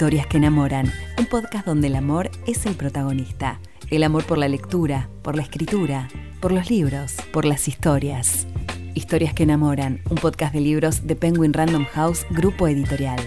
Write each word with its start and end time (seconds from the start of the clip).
Historias 0.00 0.28
que 0.28 0.38
enamoran, 0.38 0.90
un 1.18 1.26
podcast 1.26 1.66
donde 1.66 1.88
el 1.88 1.94
amor 1.94 2.30
es 2.46 2.64
el 2.64 2.74
protagonista. 2.74 3.60
El 3.90 4.02
amor 4.02 4.24
por 4.24 4.38
la 4.38 4.48
lectura, 4.48 5.10
por 5.20 5.36
la 5.36 5.42
escritura, 5.42 6.08
por 6.40 6.52
los 6.52 6.70
libros, 6.70 7.16
por 7.34 7.44
las 7.44 7.68
historias. 7.68 8.46
Historias 8.94 9.34
que 9.34 9.42
enamoran, 9.42 10.00
un 10.08 10.16
podcast 10.16 10.54
de 10.54 10.60
libros 10.60 11.06
de 11.06 11.16
Penguin 11.16 11.52
Random 11.52 11.84
House, 11.84 12.24
grupo 12.30 12.66
editorial. 12.66 13.20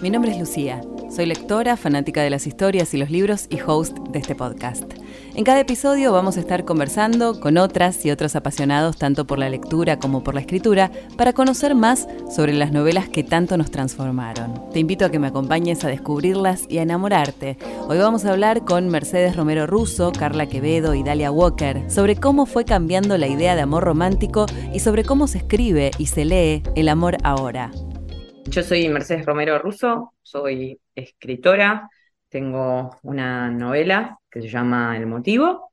Mi 0.00 0.08
nombre 0.08 0.30
es 0.30 0.38
Lucía. 0.38 0.80
Soy 1.18 1.26
lectora, 1.26 1.76
fanática 1.76 2.22
de 2.22 2.30
las 2.30 2.46
historias 2.46 2.94
y 2.94 2.96
los 2.96 3.10
libros 3.10 3.48
y 3.50 3.58
host 3.60 3.98
de 4.10 4.20
este 4.20 4.36
podcast. 4.36 4.84
En 5.34 5.42
cada 5.42 5.58
episodio 5.58 6.12
vamos 6.12 6.36
a 6.36 6.40
estar 6.40 6.64
conversando 6.64 7.40
con 7.40 7.58
otras 7.58 8.06
y 8.06 8.12
otros 8.12 8.36
apasionados 8.36 8.98
tanto 8.98 9.26
por 9.26 9.40
la 9.40 9.50
lectura 9.50 9.98
como 9.98 10.22
por 10.22 10.34
la 10.34 10.42
escritura 10.42 10.92
para 11.16 11.32
conocer 11.32 11.74
más 11.74 12.06
sobre 12.30 12.52
las 12.52 12.70
novelas 12.70 13.08
que 13.08 13.24
tanto 13.24 13.56
nos 13.56 13.72
transformaron. 13.72 14.70
Te 14.72 14.78
invito 14.78 15.06
a 15.06 15.10
que 15.10 15.18
me 15.18 15.26
acompañes 15.26 15.82
a 15.84 15.88
descubrirlas 15.88 16.66
y 16.68 16.78
a 16.78 16.82
enamorarte. 16.82 17.58
Hoy 17.88 17.98
vamos 17.98 18.24
a 18.24 18.30
hablar 18.30 18.64
con 18.64 18.88
Mercedes 18.88 19.34
Romero 19.34 19.66
Russo, 19.66 20.12
Carla 20.12 20.46
Quevedo 20.46 20.94
y 20.94 21.02
Dalia 21.02 21.32
Walker 21.32 21.90
sobre 21.90 22.14
cómo 22.14 22.46
fue 22.46 22.64
cambiando 22.64 23.18
la 23.18 23.26
idea 23.26 23.56
de 23.56 23.62
amor 23.62 23.82
romántico 23.82 24.46
y 24.72 24.78
sobre 24.78 25.02
cómo 25.02 25.26
se 25.26 25.38
escribe 25.38 25.90
y 25.98 26.06
se 26.06 26.24
lee 26.24 26.62
el 26.76 26.88
amor 26.88 27.16
ahora. 27.24 27.72
Yo 28.50 28.62
soy 28.62 28.88
Mercedes 28.88 29.26
Romero 29.26 29.58
Russo, 29.58 30.14
soy 30.22 30.80
escritora, 30.94 31.90
tengo 32.30 32.96
una 33.02 33.50
novela 33.50 34.18
que 34.30 34.40
se 34.40 34.48
llama 34.48 34.96
El 34.96 35.06
motivo 35.06 35.70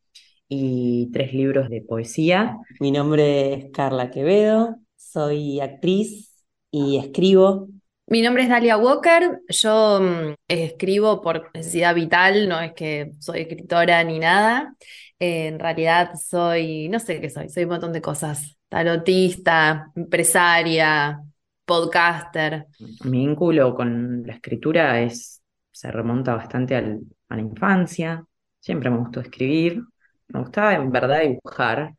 y 0.49 1.09
tres 1.13 1.33
libros 1.33 1.69
de 1.69 1.81
poesía. 1.81 2.57
Mi 2.81 2.91
nombre 2.91 3.53
es 3.53 3.65
Carla 3.71 4.11
Quevedo, 4.11 4.75
soy 4.97 5.61
actriz 5.61 6.45
y 6.69 6.97
escribo. 6.97 7.69
Mi 8.07 8.21
nombre 8.21 8.43
es 8.43 8.49
Dalia 8.49 8.77
Walker, 8.77 9.39
yo 9.47 10.01
mm, 10.01 10.33
escribo 10.49 11.21
por 11.21 11.51
necesidad 11.53 11.95
vital, 11.95 12.49
no 12.49 12.59
es 12.59 12.73
que 12.73 13.11
soy 13.19 13.41
escritora 13.41 14.03
ni 14.03 14.19
nada. 14.19 14.75
en 15.17 15.59
realidad 15.59 16.11
soy, 16.21 16.89
no 16.89 16.99
sé 16.99 17.21
qué 17.21 17.29
soy, 17.29 17.47
soy 17.47 17.63
un 17.63 17.69
montón 17.69 17.93
de 17.93 18.01
cosas. 18.01 18.57
Tarotista, 18.67 19.91
empresaria, 19.95 21.21
podcaster. 21.65 22.67
Mi 23.03 23.25
vínculo 23.25 23.75
con 23.75 24.23
la 24.25 24.33
escritura 24.33 25.01
es 25.01 25.41
se 25.71 25.91
remonta 25.91 26.35
bastante 26.35 26.75
a 26.75 26.81
la 26.81 27.41
infancia. 27.41 28.25
Siempre 28.59 28.89
me 28.89 28.97
gustó 28.97 29.19
escribir, 29.19 29.83
me 30.29 30.39
gustaba 30.39 30.73
en 30.75 30.91
verdad 30.91 31.21
dibujar. 31.21 31.95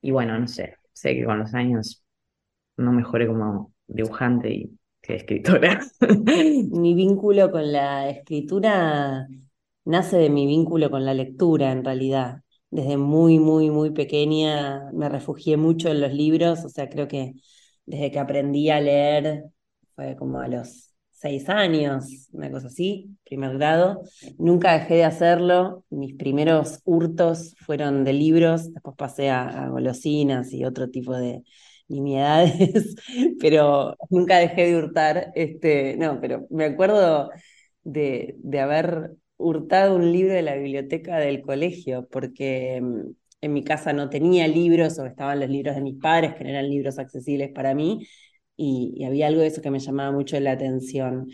Y 0.00 0.12
bueno, 0.12 0.38
no 0.38 0.46
sé, 0.46 0.76
sé 0.92 1.14
que 1.14 1.24
con 1.24 1.40
los 1.40 1.52
años 1.54 2.04
no 2.76 2.92
mejoré 2.92 3.26
como 3.26 3.72
dibujante 3.86 4.52
y 4.52 4.78
que 5.00 5.16
escritora. 5.16 5.80
mi 6.70 6.94
vínculo 6.94 7.50
con 7.50 7.72
la 7.72 8.08
escritura 8.08 9.26
nace 9.84 10.16
de 10.18 10.30
mi 10.30 10.46
vínculo 10.46 10.90
con 10.90 11.04
la 11.04 11.14
lectura, 11.14 11.72
en 11.72 11.84
realidad. 11.84 12.42
Desde 12.70 12.96
muy, 12.96 13.38
muy, 13.40 13.70
muy 13.70 13.90
pequeña 13.90 14.90
me 14.92 15.08
refugié 15.08 15.56
mucho 15.56 15.88
en 15.90 16.00
los 16.00 16.12
libros, 16.12 16.64
o 16.64 16.68
sea, 16.68 16.88
creo 16.88 17.08
que 17.08 17.34
desde 17.86 18.10
que 18.10 18.18
aprendí 18.18 18.70
a 18.70 18.80
leer, 18.80 19.44
fue 19.94 20.16
como 20.16 20.40
a 20.40 20.48
los 20.48 20.90
seis 21.20 21.48
años, 21.50 22.28
una 22.32 22.50
cosa 22.50 22.68
así, 22.68 23.10
primer 23.24 23.58
grado. 23.58 24.02
Nunca 24.38 24.72
dejé 24.72 24.94
de 24.96 25.04
hacerlo. 25.04 25.84
Mis 25.90 26.14
primeros 26.14 26.80
hurtos 26.84 27.54
fueron 27.66 28.04
de 28.04 28.14
libros, 28.14 28.72
después 28.72 28.96
pasé 28.96 29.28
a, 29.30 29.68
golosinas 29.68 30.52
y 30.52 30.64
otro 30.64 30.88
tipo 30.90 31.14
de 31.14 31.42
nimiedades, 31.88 32.94
pero 33.40 33.96
nunca 34.08 34.38
dejé 34.38 34.66
de 34.66 34.78
hurtar. 34.78 35.32
Este, 35.34 35.96
no, 35.98 36.20
pero 36.20 36.46
me 36.50 36.64
acuerdo 36.64 37.30
de, 37.84 38.36
de 38.38 38.60
haber 38.60 39.12
hurtado 39.36 39.96
un 39.96 40.12
libro 40.12 40.32
de 40.34 40.42
la 40.42 40.54
biblioteca 40.54 41.18
del 41.18 41.42
colegio, 41.42 42.08
porque 42.10 42.80
mm, 42.80 43.10
en 43.40 43.52
mi 43.52 43.64
casa 43.64 43.92
no 43.92 44.10
tenía 44.10 44.46
libros 44.48 44.98
o 44.98 45.06
estaban 45.06 45.40
los 45.40 45.48
libros 45.48 45.74
de 45.74 45.82
mis 45.82 45.96
padres, 45.96 46.34
que 46.34 46.44
no 46.44 46.50
eran 46.50 46.68
libros 46.68 46.98
accesibles 46.98 47.50
para 47.52 47.74
mí, 47.74 48.06
y, 48.56 49.04
había 49.04 49.28
algo 49.28 49.40
de 49.40 49.48
eso 49.48 49.62
que 49.62 49.70
me 49.70 49.78
llamaba 49.78 50.12
mucho 50.12 50.38
la 50.40 50.52
atención. 50.52 51.28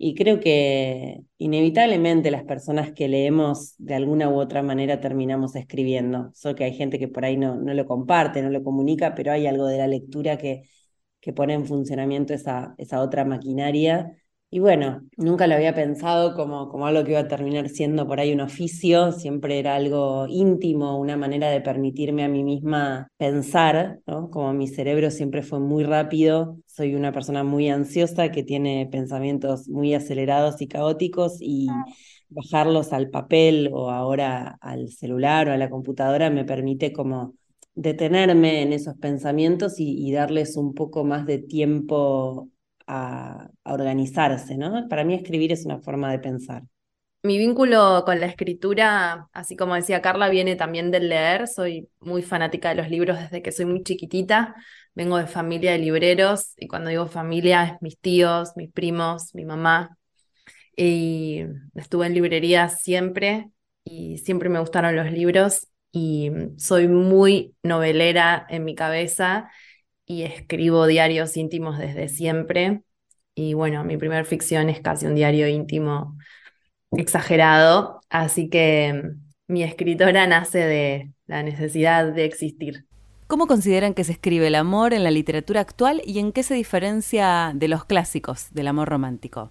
Y 0.00 0.14
creo 0.14 0.38
que 0.40 1.22
inevitablemente 1.38 2.30
las 2.30 2.44
personas 2.44 2.92
que 2.92 3.08
leemos 3.08 3.74
de 3.78 3.94
alguna 3.94 4.28
u 4.30 4.36
otra 4.38 4.62
manera 4.62 5.00
terminamos 5.00 5.56
escribiendo. 5.56 6.30
Solo 6.34 6.54
que 6.54 6.64
hay 6.64 6.74
gente 6.74 6.98
que 7.00 7.08
por 7.08 7.24
ahí 7.24 7.36
no, 7.36 7.56
no 7.56 7.74
lo 7.74 7.84
comparte, 7.86 8.42
no 8.42 8.50
lo 8.50 8.62
comunica, 8.62 9.14
pero 9.16 9.32
hay 9.32 9.46
algo 9.48 9.66
de 9.66 9.78
la 9.78 9.88
lectura 9.88 10.38
que, 10.38 10.62
que 11.20 11.32
pone 11.32 11.54
en 11.54 11.66
funcionamiento 11.66 12.32
esa, 12.34 12.74
esa 12.78 13.02
otra 13.02 13.24
maquinaria 13.24 14.16
y 14.50 14.60
bueno, 14.60 15.02
nunca 15.18 15.46
lo 15.46 15.54
había 15.54 15.74
pensado 15.74 16.34
como, 16.34 16.70
como 16.70 16.86
algo 16.86 17.04
que 17.04 17.10
iba 17.10 17.20
a 17.20 17.28
terminar 17.28 17.68
siendo 17.68 18.06
por 18.06 18.18
ahí 18.18 18.32
un 18.32 18.40
oficio, 18.40 19.12
siempre 19.12 19.58
era 19.58 19.74
algo 19.76 20.26
íntimo, 20.26 20.98
una 20.98 21.18
manera 21.18 21.50
de 21.50 21.60
permitirme 21.60 22.24
a 22.24 22.28
mí 22.28 22.42
misma 22.42 23.08
pensar, 23.18 24.00
¿no? 24.06 24.30
Como 24.30 24.54
mi 24.54 24.66
cerebro 24.66 25.10
siempre 25.10 25.42
fue 25.42 25.60
muy 25.60 25.84
rápido, 25.84 26.56
soy 26.66 26.94
una 26.94 27.12
persona 27.12 27.44
muy 27.44 27.68
ansiosa 27.68 28.30
que 28.30 28.42
tiene 28.42 28.88
pensamientos 28.90 29.68
muy 29.68 29.92
acelerados 29.94 30.62
y 30.62 30.68
caóticos 30.68 31.36
y 31.40 31.84
bajarlos 32.30 32.92
al 32.94 33.10
papel 33.10 33.68
o 33.72 33.90
ahora 33.90 34.56
al 34.62 34.88
celular 34.90 35.48
o 35.48 35.52
a 35.52 35.56
la 35.58 35.68
computadora 35.70 36.30
me 36.30 36.44
permite 36.46 36.92
como 36.94 37.34
detenerme 37.74 38.62
en 38.62 38.72
esos 38.72 38.96
pensamientos 38.96 39.78
y, 39.78 40.06
y 40.08 40.12
darles 40.12 40.56
un 40.56 40.74
poco 40.74 41.04
más 41.04 41.26
de 41.26 41.38
tiempo 41.38 42.48
a, 42.88 43.50
organizarse, 43.64 44.56
¿no? 44.56 44.88
Para 44.88 45.04
mí 45.04 45.14
escribir 45.14 45.52
es 45.52 45.64
una 45.66 45.78
forma 45.78 46.10
de 46.10 46.18
pensar. 46.18 46.62
Mi 47.22 47.36
vínculo 47.36 48.02
con 48.06 48.20
la 48.20 48.26
escritura, 48.26 49.28
así 49.32 49.56
como 49.56 49.74
decía 49.74 50.00
Carla, 50.00 50.28
viene 50.28 50.56
también 50.56 50.90
del 50.90 51.08
leer. 51.08 51.46
Soy 51.46 51.88
muy 52.00 52.22
fanática 52.22 52.70
de 52.70 52.76
los 52.76 52.88
libros 52.88 53.18
desde 53.18 53.42
que 53.42 53.52
soy 53.52 53.66
muy 53.66 53.82
chiquitita. 53.82 54.54
Vengo 54.94 55.18
de 55.18 55.26
familia 55.26 55.72
de 55.72 55.78
libreros 55.78 56.52
y 56.56 56.66
cuando 56.68 56.90
digo 56.90 57.06
familia 57.06 57.64
es 57.64 57.82
mis 57.82 57.98
tíos, 57.98 58.52
mis 58.56 58.72
primos, 58.72 59.34
mi 59.34 59.44
mamá. 59.44 59.96
Y 60.76 61.42
estuve 61.74 62.06
en 62.06 62.14
librería 62.14 62.68
siempre 62.68 63.50
y 63.84 64.18
siempre 64.18 64.48
me 64.48 64.60
gustaron 64.60 64.96
los 64.96 65.10
libros 65.10 65.68
y 65.92 66.30
soy 66.56 66.88
muy 66.88 67.54
novelera 67.62 68.46
en 68.48 68.64
mi 68.64 68.74
cabeza 68.74 69.50
y 70.08 70.22
escribo 70.22 70.86
diarios 70.86 71.36
íntimos 71.36 71.78
desde 71.78 72.08
siempre. 72.08 72.82
Y 73.34 73.54
bueno, 73.54 73.84
mi 73.84 73.96
primer 73.96 74.24
ficción 74.24 74.70
es 74.70 74.80
casi 74.80 75.06
un 75.06 75.14
diario 75.14 75.46
íntimo 75.46 76.16
exagerado, 76.90 78.00
así 78.08 78.48
que 78.48 78.94
mm, 78.94 79.52
mi 79.52 79.62
escritora 79.62 80.26
nace 80.26 80.58
de 80.58 81.12
la 81.26 81.42
necesidad 81.42 82.10
de 82.12 82.24
existir. 82.24 82.86
¿Cómo 83.26 83.46
consideran 83.46 83.92
que 83.92 84.04
se 84.04 84.12
escribe 84.12 84.46
el 84.46 84.54
amor 84.54 84.94
en 84.94 85.04
la 85.04 85.10
literatura 85.10 85.60
actual 85.60 86.00
y 86.04 86.18
en 86.18 86.32
qué 86.32 86.42
se 86.42 86.54
diferencia 86.54 87.52
de 87.54 87.68
los 87.68 87.84
clásicos 87.84 88.48
del 88.52 88.68
amor 88.68 88.88
romántico? 88.88 89.50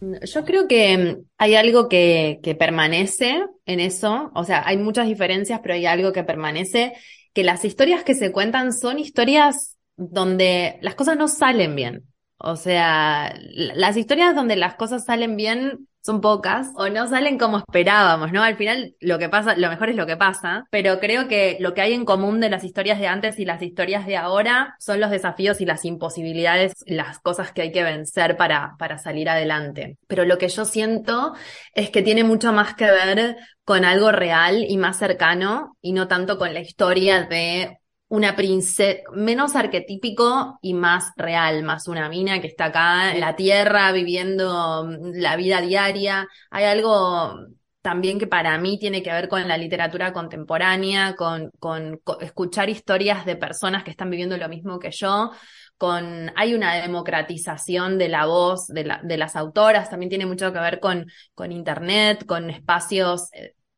Yo 0.00 0.44
creo 0.44 0.68
que 0.68 0.96
mm, 0.96 1.26
hay 1.38 1.56
algo 1.56 1.88
que, 1.88 2.38
que, 2.44 2.54
permanece 2.54 3.44
en 3.66 3.80
eso, 3.80 4.30
o 4.32 4.44
sea, 4.44 4.62
hay 4.64 4.76
muchas 4.76 5.08
diferencias, 5.08 5.58
pero 5.60 5.74
hay 5.74 5.86
algo 5.86 6.12
que 6.12 6.22
permanece, 6.22 6.92
que 7.34 7.42
las 7.42 7.64
historias 7.64 8.04
que 8.04 8.14
se 8.14 8.30
cuentan 8.30 8.72
son 8.72 9.00
historias 9.00 9.77
donde 9.98 10.78
las 10.80 10.94
cosas 10.94 11.18
no 11.18 11.28
salen 11.28 11.76
bien. 11.76 12.04
O 12.38 12.56
sea, 12.56 13.34
las 13.52 13.96
historias 13.96 14.34
donde 14.34 14.56
las 14.56 14.76
cosas 14.76 15.04
salen 15.04 15.36
bien 15.36 15.88
son 16.00 16.20
pocas 16.20 16.68
o 16.76 16.88
no 16.88 17.08
salen 17.08 17.36
como 17.36 17.58
esperábamos, 17.58 18.32
¿no? 18.32 18.42
Al 18.42 18.56
final 18.56 18.94
lo 19.00 19.18
que 19.18 19.28
pasa, 19.28 19.56
lo 19.56 19.68
mejor 19.68 19.90
es 19.90 19.96
lo 19.96 20.06
que 20.06 20.16
pasa, 20.16 20.64
pero 20.70 21.00
creo 21.00 21.26
que 21.26 21.58
lo 21.60 21.74
que 21.74 21.80
hay 21.80 21.92
en 21.92 22.04
común 22.04 22.38
de 22.40 22.48
las 22.48 22.62
historias 22.62 23.00
de 23.00 23.08
antes 23.08 23.38
y 23.40 23.44
las 23.44 23.60
historias 23.60 24.06
de 24.06 24.16
ahora 24.16 24.76
son 24.78 25.00
los 25.00 25.10
desafíos 25.10 25.60
y 25.60 25.66
las 25.66 25.84
imposibilidades, 25.84 26.74
las 26.86 27.18
cosas 27.18 27.52
que 27.52 27.62
hay 27.62 27.72
que 27.72 27.82
vencer 27.82 28.36
para, 28.36 28.76
para 28.78 28.98
salir 28.98 29.28
adelante. 29.28 29.98
Pero 30.06 30.24
lo 30.24 30.38
que 30.38 30.48
yo 30.48 30.64
siento 30.64 31.34
es 31.74 31.90
que 31.90 32.02
tiene 32.02 32.22
mucho 32.22 32.52
más 32.52 32.74
que 32.74 32.86
ver 32.86 33.36
con 33.64 33.84
algo 33.84 34.12
real 34.12 34.64
y 34.66 34.76
más 34.78 34.96
cercano 34.96 35.76
y 35.82 35.92
no 35.92 36.06
tanto 36.06 36.38
con 36.38 36.54
la 36.54 36.60
historia 36.60 37.24
de 37.24 37.78
una 38.08 38.36
princesa, 38.36 39.00
menos 39.12 39.54
arquetípico 39.54 40.58
y 40.62 40.74
más 40.74 41.12
real, 41.16 41.62
más 41.62 41.88
una 41.88 42.08
mina 42.08 42.40
que 42.40 42.46
está 42.46 42.66
acá 42.66 43.12
en 43.12 43.20
la 43.20 43.36
tierra 43.36 43.92
viviendo 43.92 44.84
mm, 44.84 45.12
la 45.14 45.36
vida 45.36 45.60
diaria. 45.60 46.26
Hay 46.50 46.64
algo 46.64 47.38
también 47.82 48.18
que 48.18 48.26
para 48.26 48.58
mí 48.58 48.78
tiene 48.78 49.02
que 49.02 49.12
ver 49.12 49.28
con 49.28 49.46
la 49.46 49.56
literatura 49.56 50.12
contemporánea, 50.12 51.14
con, 51.16 51.50
con, 51.58 52.00
escuchar 52.20 52.68
historias 52.68 53.24
de 53.24 53.36
personas 53.36 53.84
que 53.84 53.90
están 53.90 54.10
viviendo 54.10 54.36
lo 54.36 54.48
mismo 54.48 54.78
que 54.78 54.90
yo, 54.90 55.30
con, 55.76 56.32
hay 56.36 56.54
una 56.54 56.74
democratización 56.74 57.98
de 57.98 58.08
la 58.08 58.26
voz 58.26 58.66
de, 58.66 58.84
la, 58.84 59.00
de 59.02 59.16
las 59.16 59.36
autoras, 59.36 59.88
también 59.90 60.10
tiene 60.10 60.26
mucho 60.26 60.52
que 60.52 60.58
ver 60.58 60.80
con, 60.80 61.06
con 61.34 61.52
internet, 61.52 62.26
con 62.26 62.50
espacios 62.50 63.30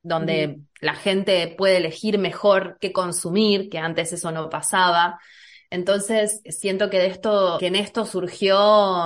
donde 0.02 0.60
la 0.80 0.94
gente 0.94 1.54
puede 1.56 1.76
elegir 1.76 2.18
mejor 2.18 2.78
qué 2.80 2.92
consumir, 2.92 3.68
que 3.68 3.78
antes 3.78 4.12
eso 4.12 4.32
no 4.32 4.48
pasaba. 4.48 5.18
Entonces, 5.70 6.40
siento 6.46 6.90
que 6.90 6.98
de 6.98 7.06
esto, 7.06 7.58
que 7.60 7.68
en 7.68 7.76
esto 7.76 8.04
surgió 8.04 8.58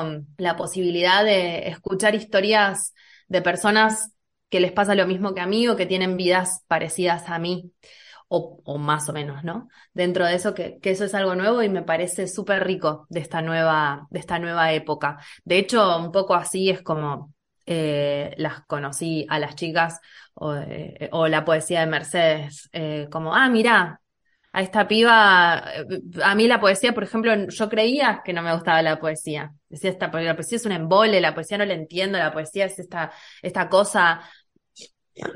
mm, 0.04 0.26
la 0.38 0.56
posibilidad 0.56 1.24
de 1.24 1.68
escuchar 1.68 2.14
historias 2.14 2.94
de 3.28 3.42
personas 3.42 4.12
que 4.48 4.60
les 4.60 4.72
pasa 4.72 4.94
lo 4.94 5.06
mismo 5.06 5.34
que 5.34 5.40
a 5.40 5.46
mí 5.46 5.68
o 5.68 5.76
que 5.76 5.86
tienen 5.86 6.16
vidas 6.16 6.62
parecidas 6.68 7.28
a 7.28 7.38
mí, 7.38 7.72
o, 8.28 8.60
o 8.64 8.78
más 8.78 9.08
o 9.08 9.12
menos, 9.12 9.44
¿no? 9.44 9.68
Dentro 9.92 10.24
de 10.26 10.34
eso, 10.34 10.54
que, 10.54 10.78
que 10.80 10.90
eso 10.90 11.04
es 11.04 11.14
algo 11.14 11.34
nuevo 11.34 11.62
y 11.62 11.68
me 11.68 11.82
parece 11.82 12.28
súper 12.28 12.64
rico 12.64 13.06
de 13.10 13.20
esta 13.20 13.42
nueva, 13.42 14.06
de 14.10 14.20
esta 14.20 14.38
nueva 14.38 14.72
época. 14.72 15.18
De 15.44 15.58
hecho, 15.58 15.98
un 15.98 16.12
poco 16.12 16.34
así 16.34 16.70
es 16.70 16.82
como 16.82 17.34
eh, 17.66 18.34
las 18.36 18.64
conocí 18.66 19.26
a 19.28 19.38
las 19.38 19.54
chicas 19.54 20.00
o, 20.34 20.54
eh, 20.54 21.10
la 21.28 21.44
poesía 21.44 21.80
de 21.80 21.86
Mercedes, 21.86 22.68
eh, 22.72 23.08
como, 23.10 23.34
ah, 23.34 23.48
mira, 23.48 24.00
a 24.52 24.62
esta 24.62 24.86
piba, 24.86 25.64
a 26.22 26.34
mí 26.36 26.46
la 26.46 26.60
poesía, 26.60 26.92
por 26.94 27.02
ejemplo, 27.02 27.32
yo 27.48 27.68
creía 27.68 28.22
que 28.24 28.32
no 28.32 28.42
me 28.42 28.52
gustaba 28.54 28.82
la 28.82 29.00
poesía. 29.00 29.52
Decía, 29.68 29.90
esta, 29.90 30.06
la 30.08 30.36
poesía 30.36 30.56
es 30.56 30.66
un 30.66 30.72
embole, 30.72 31.20
la 31.20 31.34
poesía 31.34 31.58
no 31.58 31.64
la 31.64 31.74
entiendo, 31.74 32.18
la 32.18 32.32
poesía 32.32 32.66
es 32.66 32.78
esta, 32.78 33.10
esta 33.42 33.68
cosa 33.68 34.20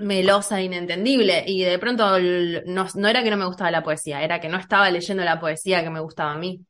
melosa 0.00 0.60
e 0.60 0.64
inentendible. 0.64 1.44
Y 1.46 1.62
de 1.64 1.78
pronto 1.78 2.18
no 2.18 3.08
era 3.08 3.22
que 3.22 3.30
no 3.30 3.36
me 3.36 3.46
gustaba 3.46 3.70
la 3.70 3.82
poesía, 3.82 4.22
era 4.22 4.40
que 4.40 4.48
no 4.48 4.58
estaba 4.58 4.90
leyendo 4.90 5.24
la 5.24 5.40
poesía 5.40 5.82
que 5.82 5.90
me 5.90 6.00
gustaba 6.00 6.32
a 6.32 6.38
mí. 6.38 6.64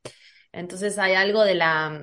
Entonces 0.51 0.97
hay 0.97 1.13
algo 1.13 1.43
de 1.43 1.55
la, 1.55 2.01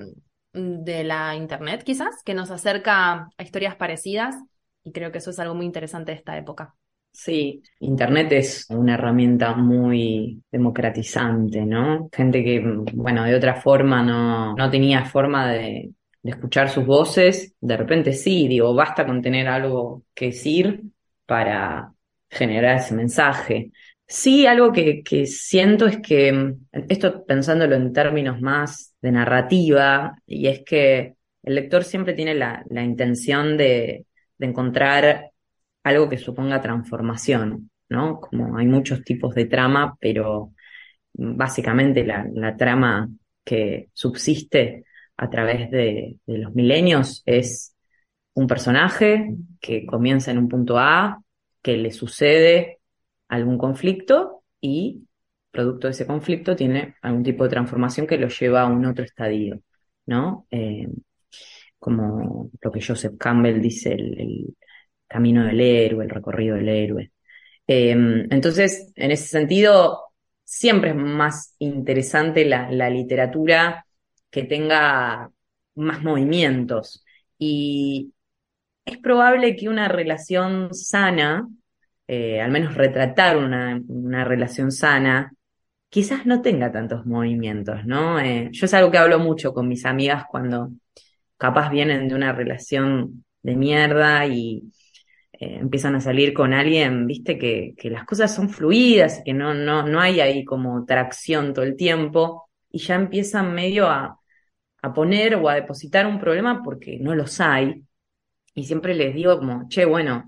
de 0.57 1.03
la 1.03 1.35
internet 1.35 1.83
quizás 1.83 2.23
que 2.25 2.33
nos 2.33 2.51
acerca 2.51 3.29
a 3.37 3.43
historias 3.43 3.75
parecidas 3.75 4.35
y 4.83 4.91
creo 4.91 5.11
que 5.11 5.19
eso 5.19 5.31
es 5.31 5.39
algo 5.39 5.55
muy 5.55 5.65
interesante 5.65 6.11
de 6.11 6.17
esta 6.17 6.37
época. 6.37 6.75
Sí, 7.11 7.63
Internet 7.79 8.31
es 8.33 8.67
una 8.69 8.93
herramienta 8.93 9.55
muy 9.55 10.43
democratizante, 10.51 11.65
¿no? 11.65 12.09
Gente 12.13 12.43
que, 12.43 12.61
bueno, 12.93 13.23
de 13.23 13.35
otra 13.35 13.55
forma 13.55 14.03
no, 14.03 14.53
no 14.55 14.69
tenía 14.69 15.03
forma 15.03 15.51
de, 15.51 15.93
de 16.21 16.31
escuchar 16.31 16.69
sus 16.69 16.85
voces, 16.85 17.55
de 17.59 17.75
repente 17.77 18.13
sí, 18.13 18.47
digo, 18.47 18.73
basta 18.75 19.03
con 19.05 19.21
tener 19.23 19.47
algo 19.47 20.03
que 20.13 20.27
decir 20.27 20.83
para 21.25 21.91
generar 22.29 22.77
ese 22.77 22.93
mensaje. 22.93 23.71
Sí, 24.07 24.45
algo 24.47 24.71
que, 24.71 25.03
siento 25.27 25.85
es 25.85 25.99
que, 25.99 26.55
esto 26.89 27.25
pensándolo 27.25 27.75
en 27.75 27.91
términos 27.93 28.41
más 28.41 28.95
de 29.01 29.11
narrativa, 29.11 30.15
y 30.25 30.47
es 30.47 30.63
que 30.65 31.15
el 31.43 31.55
lector 31.55 31.83
siempre 31.83 32.13
tiene 32.13 32.33
la, 32.33 32.63
intención 32.69 33.57
de 33.57 34.05
encontrar 34.39 35.31
algo 35.87 36.09
que 36.09 36.17
suponga 36.17 36.61
transformación, 36.61 37.71
¿no? 37.89 38.19
Como 38.19 38.57
hay 38.57 38.65
muchos 38.65 39.03
tipos 39.03 39.33
de 39.35 39.45
trama, 39.45 39.95
pero 39.99 40.53
básicamente 41.13 42.05
la, 42.05 42.55
trama 42.57 43.09
que 43.43 43.89
subsiste 43.93 44.85
a 45.17 45.29
través 45.29 45.71
de, 45.71 46.17
los 46.27 46.53
milenios 46.53 47.23
es 47.25 47.75
un 48.33 48.47
personaje 48.47 49.33
que 49.59 49.85
comienza 49.85 50.31
en 50.31 50.37
un 50.37 50.47
punto 50.47 50.77
A, 50.77 51.21
que 51.61 51.77
le 51.77 51.91
sucede 51.91 52.76
algún 53.27 53.57
conflicto 53.57 54.43
y 54.61 55.07
producto 55.51 55.87
de 55.87 55.91
ese 55.91 56.07
conflicto 56.07 56.55
tiene 56.55 56.95
algún 57.01 57.23
tipo 57.23 57.43
de 57.43 57.49
transformación 57.49 58.07
que 58.07 58.17
lo 58.17 58.27
lleva 58.29 58.61
a 58.61 58.67
un 58.67 58.85
otro 58.85 59.03
estadio, 59.03 59.61
¿no? 60.05 60.47
Eh, 60.51 60.87
como 61.79 62.51
lo 62.61 62.71
que 62.71 62.81
Joseph 62.81 63.17
Campbell 63.17 63.61
dice, 63.61 63.93
el, 63.93 64.55
camino 65.07 65.45
del 65.45 65.61
héroe, 65.61 66.03
el 66.03 66.09
recorrido 66.09 66.55
del 66.57 66.69
héroe. 66.69 67.11
Em, 67.67 68.27
entonces, 68.31 68.91
en 68.95 69.11
ese 69.11 69.27
sentido, 69.27 70.07
siempre 70.43 70.91
es 70.91 70.95
más 70.95 71.55
interesante 71.59 72.45
la, 72.45 72.89
literatura 72.89 73.85
que 74.29 74.43
tenga 74.43 75.31
más 75.75 76.03
movimientos. 76.03 77.05
Y 77.37 78.13
es 78.85 78.97
probable 78.97 79.55
que 79.55 79.69
una 79.69 79.87
relación 79.87 80.73
sana, 80.73 81.47
eh, 82.07 82.41
al 82.41 82.51
menos 82.51 82.75
retratar 82.75 83.37
una, 83.37 83.79
relación 84.25 84.71
sana, 84.71 85.33
quizás 85.89 86.25
no 86.25 86.41
tenga 86.41 86.71
tantos 86.71 87.05
movimientos, 87.05 87.85
¿no? 87.85 88.19
Eh, 88.19 88.49
yo 88.51 88.65
es 88.65 88.73
algo 88.73 88.91
que 88.91 88.97
hablo 88.97 89.19
mucho 89.19 89.53
con 89.53 89.67
mis 89.67 89.85
amigas 89.85 90.25
cuando 90.29 90.71
capaz 91.37 91.69
vienen 91.69 92.07
de 92.07 92.15
una 92.15 92.33
relación 92.33 93.25
de 93.43 93.55
mierda 93.55 94.25
y, 94.27 94.71
eh, 95.33 95.57
empiezan 95.61 95.95
a 95.95 96.01
salir 96.01 96.33
con 96.33 96.53
alguien, 96.53 97.07
viste, 97.07 97.37
que, 97.37 97.73
que 97.77 97.89
las 97.89 98.05
cosas 98.05 98.33
son 98.33 98.49
fluidas, 98.49 99.21
que 99.23 99.33
no, 99.33 99.53
no, 99.53 99.83
no 99.87 99.99
hay 100.01 100.19
ahí 100.21 100.43
como 100.45 100.85
tracción 100.85 101.53
todo 101.53 101.65
el 101.65 101.75
tiempo, 101.75 102.49
y 102.71 102.79
ya 102.79 102.95
empiezan 102.95 103.53
medio 103.53 103.87
a, 103.87 104.19
a 104.81 104.93
poner 104.93 105.35
o 105.35 105.49
a 105.49 105.55
depositar 105.55 106.07
un 106.07 106.19
problema 106.19 106.63
porque 106.63 106.99
no 106.99 107.15
los 107.15 107.39
hay. 107.41 107.83
Y 108.55 108.65
siempre 108.65 108.95
les 108.95 109.13
digo 109.15 109.37
como, 109.37 109.67
che, 109.69 109.85
bueno, 109.85 110.25